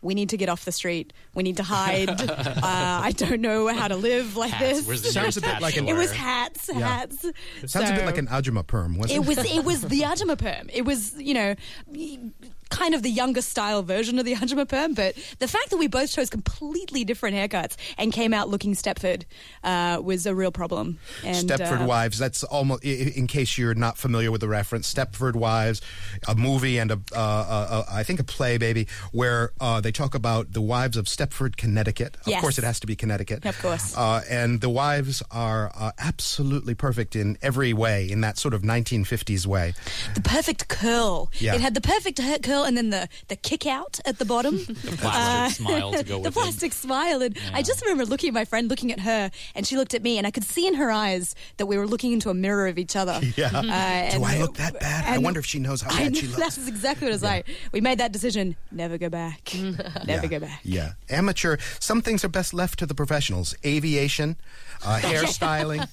We 0.00 0.14
need 0.14 0.28
to 0.28 0.36
get 0.36 0.48
off 0.48 0.64
the 0.64 0.72
street. 0.72 1.12
We 1.34 1.42
need 1.42 1.56
to 1.56 1.62
hide. 1.64 2.08
uh, 2.20 2.60
I 2.62 3.12
don't 3.16 3.40
know 3.40 3.66
how 3.68 3.88
to 3.88 3.96
live 3.96 4.36
like 4.36 4.52
Hats. 4.52 4.78
this. 4.78 4.86
Where's 4.86 5.02
the 5.02 5.10
Sounds 5.10 5.36
a 5.36 5.40
bit 5.40 5.60
like 5.60 5.76
an- 5.76 5.88
It 5.88 5.94
was 5.94 6.12
hats, 6.12 6.70
hats. 6.70 7.24
It 7.24 7.70
Sounds 7.70 7.90
a 7.90 7.94
bit 7.94 8.06
like 8.06 8.18
an 8.18 8.28
Ajuma 8.28 8.66
perm, 8.66 8.96
wasn't 8.96 9.20
It 9.22 9.26
was 9.26 9.38
it 9.38 9.64
was 9.64 9.80
the 9.88 10.02
Ajuma 10.02 10.38
perm. 10.38 10.70
It 10.72 10.84
was 10.84 11.14
you 11.20 11.34
know 11.34 11.54
kind 12.70 12.94
of 12.94 13.02
the 13.02 13.10
younger 13.10 13.42
style 13.42 13.82
version 13.82 14.18
of 14.18 14.24
the 14.24 14.34
Ajuma 14.34 14.68
perm, 14.68 14.94
but 14.94 15.14
the 15.38 15.48
fact 15.48 15.70
that 15.70 15.76
we 15.78 15.86
both 15.86 16.10
chose 16.12 16.30
completely 16.30 17.04
different 17.04 17.36
haircuts 17.36 17.76
and 17.96 18.12
came 18.12 18.34
out 18.34 18.48
looking 18.48 18.74
Stepford 18.74 19.24
uh, 19.64 20.00
was 20.02 20.26
a 20.26 20.34
real 20.34 20.52
problem. 20.52 20.98
And, 21.24 21.48
Stepford 21.48 21.82
uh, 21.82 21.86
Wives. 21.86 22.18
That's 22.18 22.44
almost, 22.44 22.84
in 22.84 23.26
case 23.26 23.56
you're 23.58 23.74
not 23.74 23.98
familiar 23.98 24.30
with 24.30 24.40
the 24.40 24.48
reference, 24.48 24.92
Stepford 24.92 25.34
Wives, 25.34 25.80
a 26.26 26.34
movie 26.34 26.78
and 26.78 26.90
a, 26.90 27.00
uh, 27.14 27.18
uh, 27.18 27.66
uh, 27.70 27.84
I 27.90 28.02
think 28.02 28.20
a 28.20 28.24
play, 28.24 28.58
maybe, 28.58 28.86
where 29.12 29.52
uh, 29.60 29.80
they 29.80 29.92
talk 29.92 30.14
about 30.14 30.52
the 30.52 30.60
wives 30.60 30.96
of 30.96 31.06
Stepford, 31.06 31.56
Connecticut. 31.56 32.16
Of 32.22 32.28
Yes. 32.28 32.40
course, 32.40 32.58
it 32.58 32.64
has 32.64 32.78
to 32.80 32.86
be 32.86 32.94
Connecticut. 32.96 33.44
Of 33.46 33.58
course. 33.60 33.96
Uh, 33.96 34.22
and 34.28 34.60
the 34.60 34.68
wives 34.68 35.22
are 35.30 35.70
uh, 35.74 35.92
absolutely 35.98 36.74
perfect 36.74 37.16
in 37.16 37.38
every 37.42 37.72
way, 37.72 38.10
in 38.10 38.20
that 38.20 38.38
sort 38.38 38.54
of 38.54 38.62
1950s 38.62 39.46
way. 39.46 39.74
the 40.14 40.20
perfect 40.20 40.68
curl. 40.68 41.30
Yeah. 41.38 41.54
It 41.54 41.60
had 41.60 41.74
the 41.74 41.80
perfect 41.80 42.18
hair 42.18 42.38
curl 42.58 42.66
and 42.66 42.76
then 42.76 42.90
the, 42.90 43.08
the 43.28 43.36
kick 43.36 43.66
out 43.66 44.00
at 44.04 44.18
the 44.18 44.24
bottom. 44.24 44.58
The 44.88 44.96
plastic 44.96 45.66
smile 45.66 45.92
to 45.92 46.04
go 46.04 46.16
the 46.22 46.28
with 46.28 46.34
plastic 46.34 46.72
smile. 46.72 47.20
And 47.22 47.38
I 47.52 47.62
just 47.62 47.82
remember 47.82 48.04
looking 48.04 48.28
at 48.28 48.34
my 48.34 48.44
friend, 48.44 48.68
looking 48.68 48.92
at 48.92 49.00
her, 49.00 49.30
and 49.54 49.66
she 49.66 49.76
looked 49.76 49.92
at 49.92 50.02
me, 50.02 50.18
and 50.18 50.26
I 50.26 50.30
could 50.30 50.44
see 50.44 50.66
in 50.66 50.74
her 50.74 50.90
eyes 50.90 51.34
that 51.56 51.66
we 51.66 51.76
were 51.76 51.86
looking 51.86 52.12
into 52.12 52.30
a 52.30 52.34
mirror 52.34 52.66
of 52.68 52.78
each 52.78 52.96
other. 52.96 53.20
Yeah. 53.36 53.50
Uh, 53.54 54.18
Do 54.18 54.24
I 54.24 54.38
look 54.40 54.56
that 54.56 54.80
bad? 54.80 55.06
I 55.06 55.18
wonder 55.18 55.38
if 55.38 55.46
she 55.46 55.60
knows 55.60 55.82
how 55.82 55.90
bad 55.90 56.12
know, 56.12 56.18
she 56.18 56.26
looks. 56.26 56.38
That's 56.38 56.66
exactly 56.66 57.04
what 57.04 57.10
it 57.10 57.14
was 57.14 57.22
like. 57.22 57.46
We 57.72 57.80
made 57.80 57.98
that 57.98 58.10
decision. 58.10 58.56
Never 58.72 58.98
go 58.98 59.08
back. 59.08 59.52
Never 59.54 60.02
yeah. 60.06 60.26
go 60.26 60.40
back. 60.40 60.60
Yeah. 60.64 60.92
Amateur. 61.08 61.58
Some 61.78 62.02
things 62.02 62.24
are 62.24 62.28
best 62.28 62.52
left 62.52 62.80
to 62.80 62.86
the 62.86 62.94
professionals. 62.94 63.54
Aviation, 63.64 64.36
uh, 64.84 64.98
hairstyling, 65.00 65.86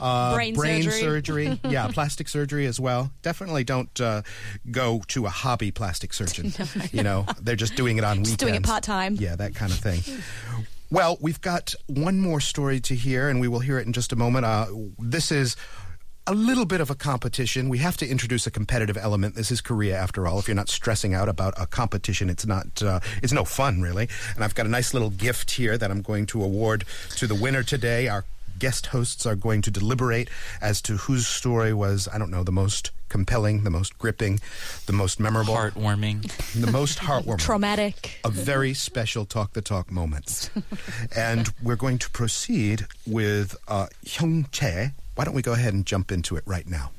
uh, 0.00 0.34
Brain 0.34 0.54
surgery. 0.54 1.00
surgery. 1.00 1.60
Yeah, 1.64 1.88
plastic 1.88 2.28
surgery 2.28 2.64
as 2.66 2.80
well. 2.80 3.12
Definitely 3.20 3.64
don't 3.64 4.00
uh, 4.00 4.22
go 4.70 5.02
to 5.08 5.26
a 5.26 5.30
hobby 5.30 5.70
plastic 5.70 6.05
surgeon. 6.12 6.52
You 6.92 7.02
know, 7.02 7.26
they're 7.40 7.56
just 7.56 7.74
doing 7.74 7.96
it 7.98 8.04
on 8.04 8.18
weekends. 8.18 8.30
Just 8.30 8.40
doing 8.40 8.54
it 8.54 8.62
part-time. 8.62 9.16
Yeah, 9.16 9.36
that 9.36 9.54
kind 9.54 9.72
of 9.72 9.78
thing. 9.78 10.02
Well, 10.88 11.18
we've 11.20 11.40
got 11.40 11.74
one 11.86 12.20
more 12.20 12.38
story 12.38 12.78
to 12.80 12.94
hear, 12.94 13.28
and 13.28 13.40
we 13.40 13.48
will 13.48 13.58
hear 13.58 13.76
it 13.80 13.88
in 13.88 13.92
just 13.92 14.12
a 14.12 14.16
moment. 14.16 14.46
Uh, 14.46 14.66
this 15.00 15.32
is 15.32 15.56
a 16.28 16.34
little 16.34 16.64
bit 16.64 16.80
of 16.80 16.90
a 16.90 16.94
competition. 16.94 17.68
We 17.68 17.78
have 17.78 17.96
to 17.96 18.06
introduce 18.06 18.46
a 18.46 18.52
competitive 18.52 18.96
element. 18.96 19.34
This 19.34 19.50
is 19.50 19.60
Korea, 19.60 19.96
after 19.96 20.28
all. 20.28 20.38
If 20.38 20.46
you're 20.46 20.54
not 20.54 20.68
stressing 20.68 21.12
out 21.12 21.28
about 21.28 21.54
a 21.56 21.66
competition, 21.66 22.30
it's 22.30 22.46
not. 22.46 22.80
Uh, 22.80 23.00
it's 23.20 23.32
no 23.32 23.44
fun, 23.44 23.80
really. 23.82 24.08
And 24.36 24.44
I've 24.44 24.54
got 24.54 24.66
a 24.66 24.68
nice 24.68 24.94
little 24.94 25.10
gift 25.10 25.50
here 25.50 25.76
that 25.76 25.90
I'm 25.90 26.02
going 26.02 26.26
to 26.26 26.42
award 26.42 26.84
to 27.16 27.26
the 27.26 27.34
winner 27.34 27.64
today. 27.64 28.06
Our 28.06 28.24
guest 28.58 28.86
hosts 28.86 29.26
are 29.26 29.36
going 29.36 29.62
to 29.62 29.70
deliberate 29.70 30.28
as 30.60 30.80
to 30.82 30.96
whose 30.96 31.26
story 31.26 31.72
was, 31.72 32.08
I 32.12 32.18
don't 32.18 32.30
know, 32.30 32.44
the 32.44 32.52
most 32.52 32.90
compelling, 33.08 33.64
the 33.64 33.70
most 33.70 33.96
gripping, 33.98 34.40
the 34.86 34.92
most 34.92 35.20
memorable, 35.20 35.54
Heartwarming. 35.54 36.22
the 36.60 36.70
most 36.70 36.98
heartwarming 36.98 37.38
Traumatic. 37.38 38.20
a 38.24 38.30
very 38.30 38.74
special 38.74 39.24
talk 39.24 39.52
the 39.52 39.62
talk 39.62 39.90
moment. 39.90 40.50
and 41.16 41.52
we're 41.62 41.76
going 41.76 41.98
to 41.98 42.10
proceed 42.10 42.86
with 43.06 43.56
uh, 43.68 43.86
Hyung 44.04 44.50
Chae. 44.50 44.92
Why 45.14 45.24
don't 45.24 45.34
we 45.34 45.42
go 45.42 45.52
ahead 45.52 45.72
and 45.72 45.86
jump 45.86 46.12
into 46.12 46.36
it 46.36 46.42
right 46.46 46.66
now? 46.68 46.90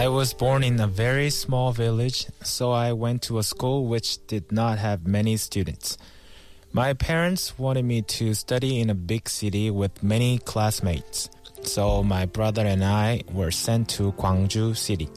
I 0.00 0.08
was 0.08 0.32
born 0.32 0.64
in 0.64 0.80
a 0.80 0.86
very 0.86 1.28
small 1.28 1.72
village, 1.72 2.24
so 2.42 2.72
I 2.72 2.94
went 2.94 3.20
to 3.24 3.38
a 3.38 3.42
school 3.42 3.84
which 3.84 4.26
did 4.26 4.50
not 4.50 4.78
have 4.78 5.06
many 5.06 5.36
students. 5.36 5.98
My 6.72 6.94
parents 6.94 7.58
wanted 7.58 7.84
me 7.84 8.00
to 8.16 8.32
study 8.32 8.80
in 8.80 8.88
a 8.88 8.94
big 8.94 9.28
city 9.28 9.70
with 9.70 10.02
many 10.02 10.38
classmates, 10.38 11.28
so 11.60 12.02
my 12.02 12.24
brother 12.24 12.64
and 12.64 12.82
I 12.82 13.24
were 13.30 13.50
sent 13.50 13.90
to 13.90 14.12
Gwangju 14.12 14.74
City. 14.74 15.10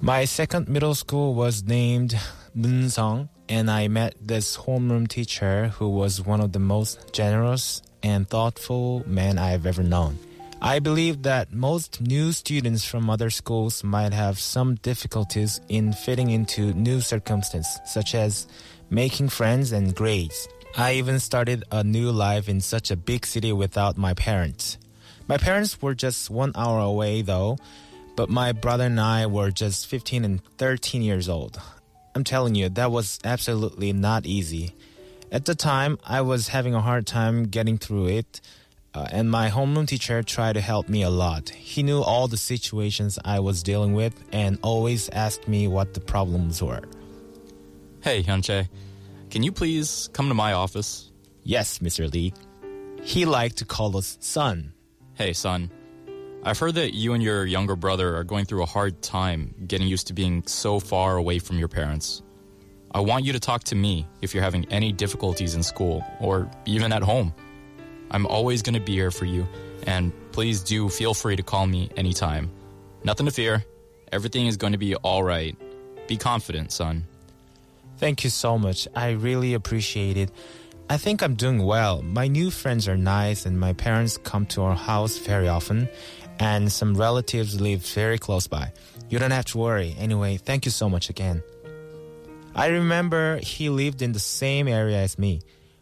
My 0.00 0.24
second 0.24 0.68
middle 0.68 0.96
school 0.96 1.34
was 1.34 1.62
named 1.62 2.18
Nunsong, 2.58 3.28
and 3.48 3.70
I 3.70 3.86
met 3.86 4.16
this 4.20 4.56
homeroom 4.56 5.06
teacher 5.06 5.68
who 5.68 5.90
was 5.90 6.20
one 6.20 6.40
of 6.40 6.50
the 6.50 6.58
most 6.58 7.12
generous 7.12 7.82
and 8.02 8.28
thoughtful 8.28 9.04
men 9.06 9.38
I've 9.38 9.64
ever 9.64 9.84
known. 9.84 10.18
I 10.62 10.78
believe 10.78 11.22
that 11.22 11.52
most 11.52 12.00
new 12.00 12.32
students 12.32 12.84
from 12.84 13.10
other 13.10 13.28
schools 13.28 13.84
might 13.84 14.14
have 14.14 14.38
some 14.38 14.76
difficulties 14.76 15.60
in 15.68 15.92
fitting 15.92 16.30
into 16.30 16.72
new 16.72 17.02
circumstances, 17.02 17.78
such 17.84 18.14
as 18.14 18.46
making 18.88 19.28
friends 19.28 19.72
and 19.72 19.94
grades. 19.94 20.48
I 20.76 20.94
even 20.94 21.20
started 21.20 21.64
a 21.70 21.84
new 21.84 22.10
life 22.10 22.48
in 22.48 22.60
such 22.62 22.90
a 22.90 22.96
big 22.96 23.26
city 23.26 23.52
without 23.52 23.98
my 23.98 24.14
parents. 24.14 24.78
My 25.28 25.36
parents 25.36 25.80
were 25.82 25.94
just 25.94 26.30
one 26.30 26.52
hour 26.54 26.80
away 26.80 27.20
though, 27.20 27.58
but 28.16 28.30
my 28.30 28.52
brother 28.52 28.84
and 28.84 29.00
I 29.00 29.26
were 29.26 29.50
just 29.50 29.86
15 29.86 30.24
and 30.24 30.44
13 30.56 31.02
years 31.02 31.28
old. 31.28 31.60
I'm 32.14 32.24
telling 32.24 32.54
you, 32.54 32.70
that 32.70 32.90
was 32.90 33.18
absolutely 33.24 33.92
not 33.92 34.24
easy. 34.24 34.74
At 35.30 35.44
the 35.44 35.54
time, 35.54 35.98
I 36.04 36.22
was 36.22 36.48
having 36.48 36.74
a 36.74 36.80
hard 36.80 37.06
time 37.06 37.44
getting 37.44 37.76
through 37.76 38.06
it, 38.06 38.40
uh, 38.96 39.06
and 39.12 39.30
my 39.30 39.50
homeroom 39.50 39.86
teacher 39.86 40.22
tried 40.22 40.54
to 40.54 40.60
help 40.62 40.88
me 40.88 41.02
a 41.02 41.10
lot. 41.10 41.50
He 41.50 41.82
knew 41.82 42.00
all 42.00 42.28
the 42.28 42.38
situations 42.38 43.18
I 43.26 43.40
was 43.40 43.62
dealing 43.62 43.92
with 43.92 44.14
and 44.32 44.58
always 44.62 45.10
asked 45.10 45.46
me 45.46 45.68
what 45.68 45.92
the 45.92 46.00
problems 46.00 46.62
were. 46.62 46.80
Hey, 48.00 48.22
Hyungchae, 48.22 48.68
can 49.28 49.42
you 49.42 49.52
please 49.52 50.08
come 50.14 50.28
to 50.28 50.34
my 50.34 50.54
office? 50.54 51.12
Yes, 51.42 51.80
Mr. 51.80 52.10
Lee. 52.10 52.32
He 53.02 53.26
liked 53.26 53.58
to 53.58 53.66
call 53.66 53.94
us 53.98 54.16
son. 54.20 54.72
Hey, 55.12 55.34
son. 55.34 55.70
I've 56.42 56.58
heard 56.58 56.76
that 56.76 56.94
you 56.94 57.12
and 57.12 57.22
your 57.22 57.44
younger 57.44 57.76
brother 57.76 58.16
are 58.16 58.24
going 58.24 58.46
through 58.46 58.62
a 58.62 58.66
hard 58.66 59.02
time 59.02 59.54
getting 59.66 59.88
used 59.88 60.06
to 60.06 60.14
being 60.14 60.42
so 60.46 60.80
far 60.80 61.18
away 61.18 61.38
from 61.38 61.58
your 61.58 61.68
parents. 61.68 62.22
I 62.92 63.00
want 63.00 63.26
you 63.26 63.34
to 63.34 63.40
talk 63.40 63.62
to 63.64 63.74
me 63.74 64.06
if 64.22 64.32
you're 64.32 64.44
having 64.44 64.64
any 64.70 64.90
difficulties 64.90 65.54
in 65.54 65.62
school 65.62 66.02
or 66.18 66.50
even 66.64 66.94
at 66.94 67.02
home. 67.02 67.34
I'm 68.10 68.26
always 68.26 68.62
going 68.62 68.74
to 68.74 68.80
be 68.80 68.92
here 68.92 69.10
for 69.10 69.24
you, 69.24 69.46
and 69.86 70.12
please 70.32 70.62
do 70.62 70.88
feel 70.88 71.14
free 71.14 71.36
to 71.36 71.42
call 71.42 71.66
me 71.66 71.90
anytime. 71.96 72.50
Nothing 73.04 73.26
to 73.26 73.32
fear. 73.32 73.64
Everything 74.12 74.46
is 74.46 74.56
going 74.56 74.72
to 74.72 74.78
be 74.78 74.94
all 74.96 75.22
right. 75.22 75.56
Be 76.06 76.16
confident, 76.16 76.72
son. 76.72 77.04
Thank 77.98 78.24
you 78.24 78.30
so 78.30 78.58
much. 78.58 78.86
I 78.94 79.10
really 79.10 79.54
appreciate 79.54 80.16
it. 80.16 80.30
I 80.88 80.98
think 80.98 81.22
I'm 81.22 81.34
doing 81.34 81.64
well. 81.64 82.02
My 82.02 82.28
new 82.28 82.50
friends 82.50 82.86
are 82.86 82.96
nice, 82.96 83.46
and 83.46 83.58
my 83.58 83.72
parents 83.72 84.18
come 84.18 84.46
to 84.46 84.62
our 84.62 84.76
house 84.76 85.18
very 85.18 85.48
often, 85.48 85.88
and 86.38 86.70
some 86.70 86.94
relatives 86.94 87.60
live 87.60 87.84
very 87.86 88.18
close 88.18 88.46
by. 88.46 88.72
You 89.08 89.18
don't 89.18 89.32
have 89.32 89.46
to 89.46 89.58
worry. 89.58 89.96
Anyway, 89.98 90.36
thank 90.36 90.64
you 90.64 90.70
so 90.70 90.88
much 90.88 91.10
again. 91.10 91.42
I 92.54 92.68
remember 92.68 93.38
he 93.38 93.68
lived 93.68 94.00
in 94.00 94.12
the 94.12 94.20
same 94.20 94.68
area 94.68 94.98
as 94.98 95.18
me. 95.18 95.40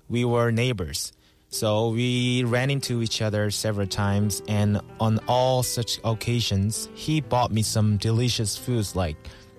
We 0.08 0.24
were 0.24 0.50
neighbors. 0.50 1.12
So 1.54 1.90
we 1.90 2.42
ran 2.42 2.68
into 2.68 3.00
each 3.00 3.22
other 3.22 3.48
several 3.52 3.86
times, 3.86 4.42
and 4.48 4.80
on 4.98 5.20
all 5.28 5.62
such 5.62 6.00
occasions, 6.02 6.88
he 6.94 7.20
bought 7.20 7.52
me 7.52 7.62
some 7.62 7.96
delicious 7.96 8.58
foods 8.58 8.96
like 8.96 9.16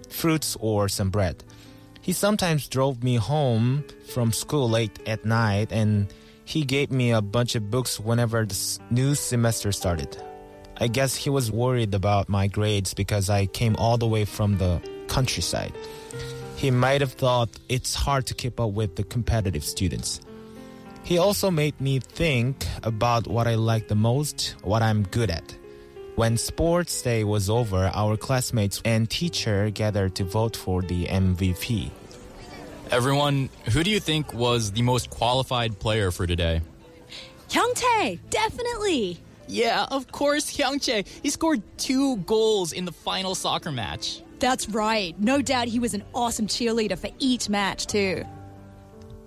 fruits 0.09 0.57
or 0.59 0.89
some 0.89 1.09
bread. 1.09 1.41
He 2.01 2.11
sometimes 2.11 2.67
drove 2.67 3.01
me 3.01 3.15
home 3.15 3.85
from 4.13 4.33
school 4.33 4.69
late 4.69 4.99
at 5.07 5.23
night, 5.23 5.71
and 5.71 6.13
he 6.43 6.65
gave 6.65 6.91
me 6.91 7.11
a 7.11 7.21
bunch 7.21 7.55
of 7.55 7.71
books 7.71 7.97
whenever 7.97 8.45
the 8.45 8.79
new 8.89 9.15
semester 9.15 9.71
started. 9.71 10.21
I 10.75 10.87
guess 10.87 11.15
he 11.15 11.29
was 11.29 11.49
worried 11.49 11.93
about 11.93 12.27
my 12.27 12.47
grades 12.47 12.93
because 12.93 13.29
I 13.29 13.45
came 13.45 13.77
all 13.77 13.97
the 13.97 14.05
way 14.05 14.25
from 14.25 14.57
the 14.57 14.81
countryside. 15.07 15.71
He 16.57 16.71
might 16.71 16.99
have 16.99 17.13
thought 17.13 17.57
it's 17.69 17.95
hard 17.95 18.25
to 18.25 18.33
keep 18.33 18.59
up 18.59 18.71
with 18.71 18.97
the 18.97 19.05
competitive 19.05 19.63
students. 19.63 20.19
He 21.05 21.19
also 21.19 21.51
made 21.51 21.79
me 21.79 21.99
think 21.99 22.65
about 22.81 23.27
what 23.27 23.47
I 23.47 23.53
like 23.53 23.87
the 23.87 23.95
most, 23.95 24.55
what 24.63 24.81
I'm 24.81 25.03
good 25.03 25.29
at. 25.29 25.55
When 26.15 26.35
sports 26.35 26.99
day 27.03 27.23
was 27.23 27.47
over, 27.47 27.91
our 27.93 28.17
classmates 28.17 28.81
and 28.83 29.07
teacher 29.07 29.69
gathered 29.69 30.15
to 30.15 30.23
vote 30.23 30.55
for 30.55 30.81
the 30.81 31.05
MVP. 31.05 31.91
Everyone, 32.89 33.49
who 33.71 33.83
do 33.83 33.91
you 33.91 33.99
think 33.99 34.33
was 34.33 34.71
the 34.71 34.81
most 34.81 35.11
qualified 35.11 35.77
player 35.77 36.09
for 36.09 36.25
today? 36.25 36.61
Hyungchae, 37.49 38.19
definitely. 38.31 39.19
Yeah, 39.47 39.85
of 39.91 40.11
course, 40.11 40.57
Hyungchae. 40.57 41.07
He 41.21 41.29
scored 41.29 41.61
two 41.77 42.17
goals 42.17 42.73
in 42.73 42.85
the 42.85 42.91
final 42.91 43.35
soccer 43.35 43.71
match. 43.71 44.23
That's 44.39 44.67
right. 44.69 45.19
No 45.19 45.39
doubt 45.43 45.67
he 45.67 45.77
was 45.77 45.93
an 45.93 46.03
awesome 46.15 46.47
cheerleader 46.47 46.97
for 46.97 47.11
each 47.19 47.47
match, 47.47 47.85
too. 47.85 48.25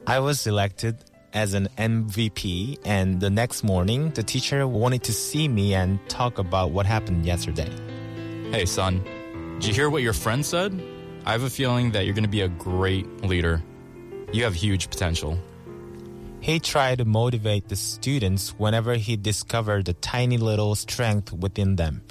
I 0.08 0.18
was 0.18 0.40
selected 0.40 0.96
as 1.38 1.54
an 1.54 1.68
MVP, 1.78 2.80
and 2.84 3.20
the 3.20 3.30
next 3.30 3.62
morning, 3.62 4.10
the 4.10 4.24
teacher 4.24 4.66
wanted 4.66 5.04
to 5.04 5.12
see 5.12 5.46
me 5.46 5.72
and 5.72 6.00
talk 6.08 6.38
about 6.38 6.72
what 6.72 6.84
happened 6.84 7.24
yesterday. 7.24 7.70
Hey, 8.50 8.66
son, 8.66 9.04
did 9.60 9.68
you 9.68 9.72
hear 9.72 9.88
what 9.88 10.02
your 10.02 10.12
friend 10.12 10.44
said? 10.44 10.82
I 11.24 11.30
have 11.30 11.44
a 11.44 11.50
feeling 11.50 11.92
that 11.92 12.04
you're 12.04 12.14
going 12.14 12.24
to 12.24 12.28
be 12.28 12.40
a 12.40 12.48
great 12.48 13.06
leader. 13.22 13.62
You 14.32 14.42
have 14.42 14.54
huge 14.54 14.90
potential. 14.90 15.38
He 16.40 16.58
tried 16.58 16.98
to 16.98 17.04
motivate 17.04 17.68
the 17.68 17.76
students 17.76 18.50
whenever 18.58 18.94
he 18.94 19.16
discovered 19.16 19.84
the 19.84 19.94
tiny 19.94 20.38
little 20.38 20.74
strength 20.74 21.32
within 21.32 21.76
them, 21.76 22.02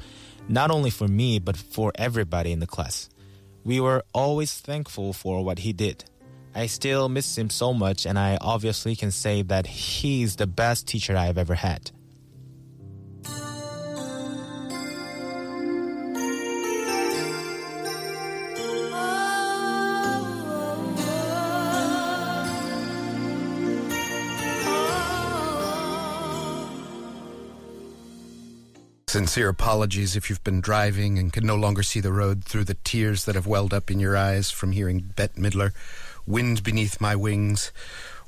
not 0.48 0.72
only 0.72 0.90
for 0.90 1.08
me, 1.08 1.40
but 1.40 1.58
for 1.58 1.92
everybody 1.96 2.54
in 2.54 2.60
the 2.60 2.68
class. 2.68 3.10
We 3.66 3.82
were 3.82 4.06
always 4.14 4.54
thankful 4.58 5.12
for 5.12 5.44
what 5.44 5.60
he 5.60 5.74
did. 5.74 6.06
I 6.56 6.66
still 6.66 7.08
miss 7.08 7.38
him 7.38 7.50
so 7.50 7.74
much, 7.74 8.06
and 8.06 8.18
I 8.18 8.38
obviously 8.42 8.96
can 8.96 9.12
say 9.12 9.42
that 9.44 9.68
he's 9.68 10.36
the 10.38 10.48
best 10.48 10.88
teacher 10.88 11.16
I've 11.16 11.38
ever 11.38 11.56
had. 11.56 11.92
Sincere 29.10 29.50
apologies 29.50 30.16
if 30.16 30.30
you've 30.30 30.44
been 30.44 30.60
driving 30.60 31.18
and 31.18 31.32
can 31.32 31.46
no 31.46 31.56
longer 31.56 31.82
see 31.82 32.00
the 32.02 32.12
road 32.12 32.44
through 32.44 32.66
the 32.66 32.78
tears 32.84 33.26
that 33.26 33.36
have 33.36 33.48
welled 33.48 33.74
up 33.74 33.90
in 33.90 34.00
your 34.00 34.18
eyes 34.18 34.52
from 34.52 34.74
hearing 34.74 35.12
Bette 35.16 35.42
Midler, 35.42 35.72
Wind 36.28 36.62
Beneath 36.62 37.00
My 37.00 37.16
Wings. 37.16 37.72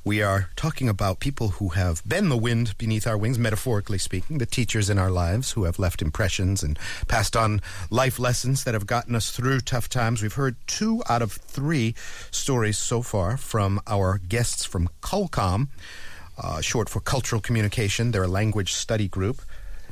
We 0.05 0.21
are 0.21 0.49
talking 0.55 0.87
about 0.87 1.19
people 1.19 1.49
who 1.49 1.69
have 1.69 2.01
been 2.07 2.29
the 2.29 2.37
wind 2.37 2.77
beneath 2.77 3.05
our 3.05 3.17
wings, 3.17 3.37
metaphorically 3.37 3.97
speaking, 3.97 4.37
the 4.37 4.45
teachers 4.45 4.89
in 4.89 4.97
our 4.97 5.11
lives 5.11 5.51
who 5.51 5.65
have 5.65 5.77
left 5.77 6.01
impressions 6.01 6.63
and 6.63 6.79
passed 7.09 7.35
on 7.35 7.61
life 7.89 8.17
lessons 8.17 8.63
that 8.63 8.73
have 8.73 8.87
gotten 8.87 9.15
us 9.15 9.31
through 9.31 9.59
tough 9.59 9.89
times. 9.89 10.21
We've 10.21 10.31
heard 10.31 10.55
two 10.65 11.03
out 11.09 11.21
of 11.21 11.33
three 11.33 11.93
stories 12.31 12.77
so 12.77 13.01
far 13.01 13.35
from 13.35 13.81
our 13.85 14.17
guests 14.17 14.63
from 14.63 14.87
Culcom, 15.01 15.67
uh, 16.41 16.61
short 16.61 16.87
for 16.87 17.01
Cultural 17.01 17.41
Communication. 17.41 18.11
They're 18.11 18.23
a 18.23 18.29
language 18.29 18.71
study 18.71 19.09
group. 19.09 19.41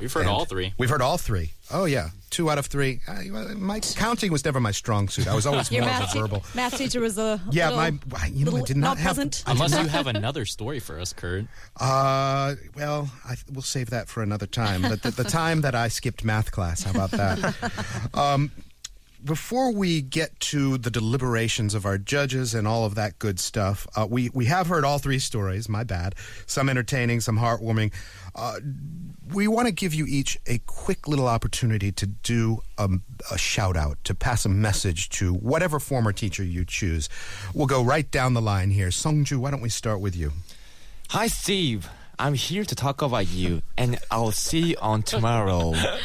We've 0.00 0.12
heard 0.12 0.20
And 0.20 0.30
all 0.30 0.44
three. 0.44 0.72
We've 0.78 0.88
heard 0.90 1.02
all 1.02 1.18
three. 1.18 1.52
Oh 1.72 1.84
yeah, 1.84 2.10
two 2.30 2.50
out 2.50 2.56
of 2.58 2.66
three. 2.66 3.00
Uh, 3.08 3.22
my 3.56 3.80
counting 3.80 4.30
was 4.30 4.44
never 4.44 4.60
my 4.60 4.70
strong 4.70 5.08
suit. 5.08 5.26
I 5.26 5.34
was 5.34 5.44
always 5.44 5.70
Your 5.72 5.82
more 5.82 5.90
of 5.92 5.98
math, 6.00 6.14
a 6.14 6.20
verbal. 6.20 6.44
math 6.54 6.78
teacher 6.78 7.00
was 7.00 7.18
a 7.18 7.40
Yeah, 7.50 7.70
little, 7.70 7.78
my 8.12 8.26
you 8.28 8.44
know 8.44 8.56
I 8.56 8.62
did 8.62 8.76
not, 8.76 8.88
not 8.90 8.98
have. 8.98 9.16
present. 9.16 9.42
I 9.46 9.50
did 9.52 9.56
Unless 9.56 9.70
not- 9.72 9.82
you 9.82 9.88
have 9.98 10.06
another 10.06 10.44
story 10.44 10.78
for 10.78 11.00
us, 11.00 11.12
Kurt. 11.12 11.46
Uh, 11.80 12.54
well, 12.76 13.10
I, 13.24 13.36
we'll 13.52 13.62
save 13.62 13.90
that 13.90 14.08
for 14.08 14.22
another 14.22 14.46
time. 14.46 14.82
But 14.82 15.02
the, 15.02 15.10
the 15.10 15.24
time 15.24 15.62
that 15.62 15.74
I 15.74 15.88
skipped 15.88 16.24
math 16.24 16.52
class, 16.52 16.84
how 16.84 16.90
about 16.92 17.10
that? 17.12 17.54
um, 18.14 18.50
before 19.24 19.72
we 19.72 20.00
get 20.00 20.38
to 20.40 20.78
the 20.78 20.90
deliberations 20.90 21.74
of 21.74 21.84
our 21.84 21.98
judges 21.98 22.54
and 22.54 22.66
all 22.66 22.84
of 22.84 22.94
that 22.94 23.18
good 23.18 23.38
stuff, 23.40 23.86
uh, 23.96 24.06
we 24.08 24.30
we 24.30 24.46
have 24.46 24.66
heard 24.66 24.84
all 24.84 24.98
three 24.98 25.18
stories. 25.18 25.68
My 25.68 25.84
bad. 25.84 26.14
Some 26.46 26.68
entertaining, 26.68 27.20
some 27.20 27.38
heartwarming. 27.38 27.92
Uh, 28.34 28.60
we 29.32 29.48
want 29.48 29.66
to 29.66 29.72
give 29.72 29.92
you 29.94 30.06
each 30.06 30.38
a 30.46 30.58
quick 30.66 31.08
little 31.08 31.26
opportunity 31.26 31.92
to 31.92 32.06
do 32.06 32.62
um, 32.78 33.02
a 33.30 33.36
shout 33.36 33.76
out, 33.76 33.98
to 34.04 34.14
pass 34.14 34.44
a 34.44 34.48
message 34.48 35.08
to 35.10 35.34
whatever 35.34 35.78
former 35.78 36.12
teacher 36.12 36.44
you 36.44 36.64
choose. 36.64 37.08
We'll 37.54 37.66
go 37.66 37.82
right 37.82 38.10
down 38.10 38.34
the 38.34 38.42
line 38.42 38.70
here. 38.70 38.88
Sungju, 38.88 39.38
why 39.38 39.50
don't 39.50 39.60
we 39.60 39.68
start 39.68 40.00
with 40.00 40.16
you? 40.16 40.32
Hi, 41.10 41.26
Steve. 41.26 41.88
I'm 42.18 42.34
here 42.34 42.64
to 42.64 42.74
talk 42.74 43.02
about 43.02 43.28
you, 43.28 43.62
and 43.76 43.98
I'll 44.10 44.32
see 44.32 44.70
you 44.70 44.76
on 44.80 45.02
tomorrow. 45.02 45.72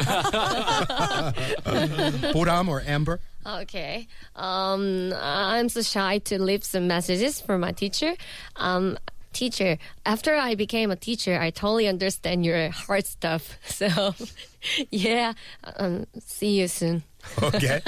Boram 2.34 2.70
or 2.70 2.82
Amber? 2.86 3.20
Okay. 3.46 4.08
Um, 4.35 5.14
I'm 5.16 5.70
so 5.70 5.81
shy 5.81 6.20
to 6.20 6.42
leave 6.42 6.64
some 6.64 6.88
messages 6.88 7.42
for 7.42 7.57
my 7.57 7.72
teacher. 7.72 8.14
Um, 8.55 8.98
teacher, 9.33 9.77
after 10.05 10.35
I 10.35 10.55
became 10.55 10.92
a 10.92 10.96
teacher, 10.96 11.40
I 11.40 11.50
totally 11.50 11.88
understand 11.88 12.46
your 12.46 12.70
hard 12.70 13.05
stuff. 13.05 13.57
So, 13.74 14.14
yeah. 14.92 15.33
Um, 15.77 16.05
see 16.20 16.59
you 16.61 16.68
soon. 16.68 17.03
Okay. 17.42 17.81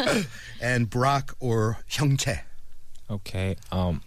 and 0.60 0.90
Brock 0.90 1.36
or 1.40 1.78
Hyungchae? 1.90 2.42
Okay. 3.10 3.56
Um, 3.72 4.02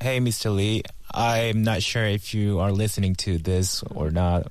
hey, 0.00 0.18
Mr. 0.20 0.54
Lee. 0.54 0.82
I'm 1.12 1.62
not 1.62 1.82
sure 1.82 2.04
if 2.04 2.34
you 2.34 2.60
are 2.60 2.72
listening 2.72 3.14
to 3.16 3.38
this 3.38 3.82
or 3.82 4.10
not, 4.10 4.50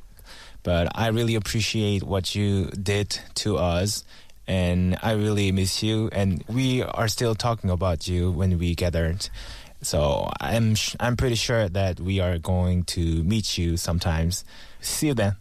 but 0.64 0.92
I 0.96 1.08
really 1.10 1.36
appreciate 1.36 2.04
what 2.04 2.36
you 2.36 2.66
did 2.72 3.20
to 3.36 3.58
us, 3.58 4.04
and 4.48 4.98
I 5.02 5.12
really 5.14 5.52
miss 5.52 5.84
you. 5.84 6.10
And 6.12 6.44
we 6.48 6.82
are 6.82 7.08
still 7.08 7.36
talking 7.36 7.70
about 7.70 8.08
you 8.08 8.32
when 8.32 8.58
we 8.58 8.76
gathered. 8.76 9.30
So 9.82 10.32
I'm 10.40 10.76
I'm 11.00 11.16
pretty 11.16 11.36
sure 11.36 11.70
that 11.70 12.00
we 12.00 12.20
are 12.20 12.38
going 12.40 12.84
to 12.86 13.24
meet 13.24 13.58
you 13.58 13.78
sometimes. 13.78 14.44
See 14.82 15.08
you 15.08 15.14
then. 15.14 15.36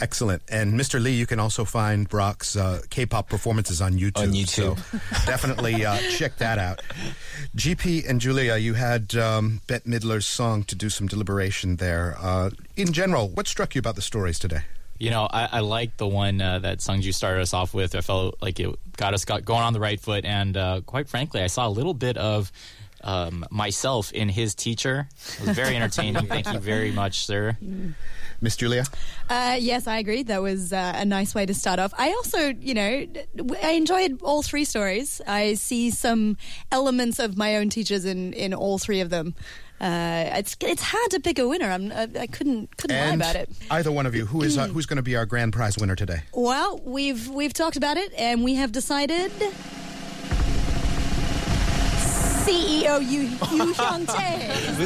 Excellent. 0.00 0.42
And 0.48 0.74
Mr. 0.74 1.02
Lee, 1.02 1.12
you 1.12 1.26
can 1.26 1.40
also 1.40 1.64
find 1.64 2.08
Brock's 2.08 2.56
uh, 2.56 2.82
K-pop 2.90 3.28
performances 3.28 3.80
on 3.82 3.94
YouTube. 3.94 4.22
On 4.22 4.32
YouTube. 4.32 4.78
So 4.78 5.00
definitely 5.26 5.84
uh, 5.84 5.98
check 6.10 6.36
that 6.38 6.58
out. 6.58 6.82
GP 7.56 8.08
and 8.08 8.20
Julia, 8.20 8.56
you 8.56 8.74
had 8.74 9.14
um, 9.16 9.60
Bette 9.66 9.88
Midler's 9.88 10.26
song 10.26 10.62
to 10.64 10.74
do 10.74 10.88
some 10.88 11.06
deliberation 11.08 11.76
there. 11.76 12.16
Uh, 12.20 12.50
in 12.76 12.92
general, 12.92 13.28
what 13.28 13.48
struck 13.48 13.74
you 13.74 13.80
about 13.80 13.96
the 13.96 14.02
stories 14.02 14.38
today? 14.38 14.62
You 14.98 15.10
know, 15.10 15.28
I, 15.30 15.48
I 15.52 15.60
like 15.60 15.96
the 15.96 16.08
one 16.08 16.40
uh, 16.40 16.58
that 16.60 16.78
Sungju 16.78 17.14
started 17.14 17.42
us 17.42 17.54
off 17.54 17.72
with. 17.72 17.94
I 17.94 18.00
felt 18.00 18.36
like 18.42 18.58
it 18.58 18.74
got 18.96 19.14
us 19.14 19.24
got 19.24 19.44
going 19.44 19.62
on 19.62 19.72
the 19.72 19.80
right 19.80 20.00
foot, 20.00 20.24
and 20.24 20.56
uh, 20.56 20.80
quite 20.86 21.08
frankly, 21.08 21.40
I 21.40 21.46
saw 21.46 21.68
a 21.68 21.70
little 21.70 21.94
bit 21.94 22.16
of 22.16 22.50
um, 23.04 23.44
myself 23.50 24.12
in 24.12 24.28
his 24.28 24.54
teacher. 24.54 25.08
It 25.40 25.46
was 25.48 25.56
very 25.56 25.76
entertaining. 25.76 26.26
Thank 26.26 26.52
you 26.52 26.58
very 26.58 26.90
much, 26.92 27.24
sir. 27.26 27.56
Miss 28.40 28.56
Julia? 28.56 28.84
Uh, 29.28 29.56
yes, 29.58 29.86
I 29.88 29.98
agree. 29.98 30.22
That 30.22 30.42
was 30.42 30.72
uh, 30.72 30.92
a 30.94 31.04
nice 31.04 31.34
way 31.34 31.44
to 31.46 31.54
start 31.54 31.80
off. 31.80 31.92
I 31.98 32.10
also, 32.10 32.54
you 32.60 32.72
know, 32.74 33.06
I 33.62 33.70
enjoyed 33.70 34.20
all 34.22 34.42
three 34.42 34.64
stories. 34.64 35.20
I 35.26 35.54
see 35.54 35.90
some 35.90 36.36
elements 36.70 37.18
of 37.18 37.36
my 37.36 37.56
own 37.56 37.68
teachers 37.68 38.04
in, 38.04 38.32
in 38.34 38.54
all 38.54 38.78
three 38.78 39.00
of 39.00 39.10
them. 39.10 39.34
Uh, 39.80 40.30
it's 40.34 40.56
it's 40.60 40.82
hard 40.82 41.08
to 41.12 41.20
pick 41.20 41.38
a 41.38 41.46
winner. 41.46 41.66
I'm, 41.70 41.92
I, 41.92 42.08
I 42.18 42.26
couldn't 42.26 42.76
couldn't 42.78 42.96
lie 42.96 43.12
And 43.12 43.22
about 43.22 43.36
it. 43.36 43.48
either 43.70 43.92
one 43.92 44.06
of 44.06 44.14
you, 44.14 44.26
who 44.26 44.42
is 44.42 44.58
uh, 44.58 44.66
who's 44.74 44.86
going 44.86 44.96
to 44.96 45.02
be 45.04 45.14
our 45.14 45.24
grand 45.24 45.52
prize 45.52 45.78
winner 45.78 45.94
today? 45.94 46.22
Well, 46.32 46.80
we've 46.84 47.28
we've 47.28 47.52
talked 47.52 47.76
about 47.76 47.96
it, 47.96 48.12
and 48.18 48.42
we 48.42 48.54
have 48.56 48.72
decided. 48.72 49.30
CEO 52.48 53.00
Yu 53.00 53.20
Yu 53.20 53.28
Hyung 53.74 54.06
Chae. 54.06 54.48
is. 54.48 54.78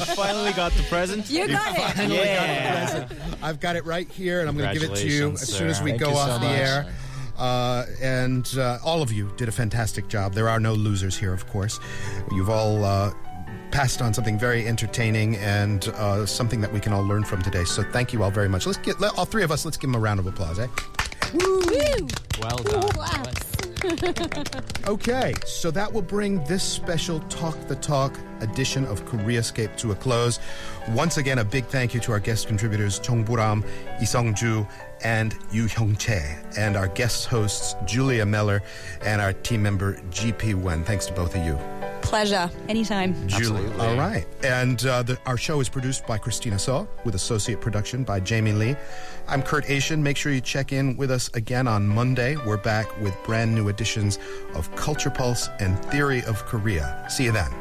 We 0.00 0.14
finally 0.14 0.52
got 0.52 0.72
the 0.72 0.82
present. 0.84 1.28
You 1.28 1.46
got 1.48 1.74
it. 1.98 2.10
Yeah. 2.10 3.08
I've 3.42 3.60
got 3.60 3.76
it 3.76 3.84
right 3.84 4.08
here, 4.10 4.40
and 4.40 4.48
I'm 4.48 4.56
going 4.56 4.72
to 4.72 4.80
give 4.80 4.90
it 4.90 4.96
to 4.96 5.06
you 5.06 5.32
as 5.32 5.44
Congratulations, 5.44 5.52
soon 5.58 5.68
as 5.68 5.82
we 5.82 5.90
Thank 5.90 6.00
go 6.00 6.08
you 6.10 6.14
so 6.14 6.20
off 6.20 6.40
the 6.40 6.46
much. 6.46 6.58
air. 6.58 6.92
Uh, 7.38 7.84
and 8.00 8.50
uh, 8.56 8.78
all 8.82 9.02
of 9.02 9.12
you 9.12 9.30
did 9.36 9.46
a 9.46 9.52
fantastic 9.52 10.08
job. 10.08 10.32
There 10.32 10.48
are 10.48 10.58
no 10.58 10.72
losers 10.72 11.16
here, 11.18 11.34
of 11.34 11.46
course. 11.48 11.78
You've 12.32 12.48
all 12.48 12.82
uh, 12.82 13.12
passed 13.72 14.00
on 14.00 14.14
something 14.14 14.38
very 14.38 14.66
entertaining 14.66 15.36
and 15.36 15.86
uh, 15.88 16.24
something 16.24 16.62
that 16.62 16.72
we 16.72 16.80
can 16.80 16.94
all 16.94 17.04
learn 17.04 17.24
from 17.24 17.42
today. 17.42 17.64
So 17.64 17.82
thank 17.82 18.14
you 18.14 18.22
all 18.22 18.30
very 18.30 18.48
much. 18.48 18.64
Let's 18.64 18.78
get 18.78 19.00
let, 19.00 19.18
all 19.18 19.26
three 19.26 19.42
of 19.44 19.50
us. 19.50 19.66
Let's 19.66 19.76
give 19.76 19.88
them 19.88 19.96
a 19.96 19.98
round 19.98 20.18
of 20.18 20.26
applause, 20.26 20.58
eh? 20.58 20.66
Woo! 21.34 22.08
Well 22.40 22.56
done. 22.58 22.82
Claps. 22.88 23.55
Okay, 24.88 25.34
so 25.44 25.72
that 25.72 25.92
will 25.92 26.02
bring 26.02 26.44
this 26.44 26.62
special 26.62 27.18
Talk 27.20 27.56
the 27.66 27.74
Talk 27.74 28.16
edition 28.40 28.84
of 28.84 29.04
Koreascape 29.04 29.76
to 29.78 29.90
a 29.90 29.96
close. 29.96 30.38
Once 30.90 31.16
again, 31.16 31.38
a 31.38 31.44
big 31.44 31.66
thank 31.66 31.92
you 31.92 31.98
to 32.00 32.12
our 32.12 32.20
guest 32.20 32.46
contributors 32.46 33.00
Chong 33.00 33.24
Boram, 33.24 33.64
Isong-ju, 33.98 34.66
and 35.02 35.34
Yu 35.50 35.66
Hyung 35.66 35.96
Chae, 35.96 36.56
and 36.56 36.76
our 36.76 36.86
guest 36.86 37.26
hosts 37.26 37.74
Julia 37.84 38.24
Mellor 38.24 38.62
and 39.04 39.20
our 39.20 39.32
team 39.32 39.62
member 39.62 39.94
GP 40.10 40.54
Nguyen. 40.54 40.84
Thanks 40.84 41.06
to 41.06 41.12
both 41.12 41.34
of 41.34 41.44
you. 41.44 41.75
Pleasure. 42.16 42.50
Anytime. 42.70 43.12
Julie. 43.28 43.58
Absolutely. 43.66 43.86
All 43.86 43.94
right. 43.94 44.26
And 44.42 44.86
uh, 44.86 45.02
the, 45.02 45.18
our 45.26 45.36
show 45.36 45.60
is 45.60 45.68
produced 45.68 46.06
by 46.06 46.16
Christina 46.16 46.58
Saw 46.58 46.86
with 47.04 47.14
associate 47.14 47.60
production 47.60 48.04
by 48.04 48.20
Jamie 48.20 48.54
Lee. 48.54 48.74
I'm 49.28 49.42
Kurt 49.42 49.66
Achin. 49.66 50.02
Make 50.02 50.16
sure 50.16 50.32
you 50.32 50.40
check 50.40 50.72
in 50.72 50.96
with 50.96 51.10
us 51.10 51.28
again 51.34 51.68
on 51.68 51.86
Monday. 51.86 52.36
We're 52.36 52.56
back 52.56 52.86
with 53.02 53.14
brand 53.24 53.54
new 53.54 53.68
editions 53.68 54.18
of 54.54 54.74
Culture 54.76 55.10
Pulse 55.10 55.50
and 55.60 55.78
Theory 55.90 56.22
of 56.22 56.42
Korea. 56.46 57.04
See 57.10 57.24
you 57.24 57.32
then. 57.32 57.52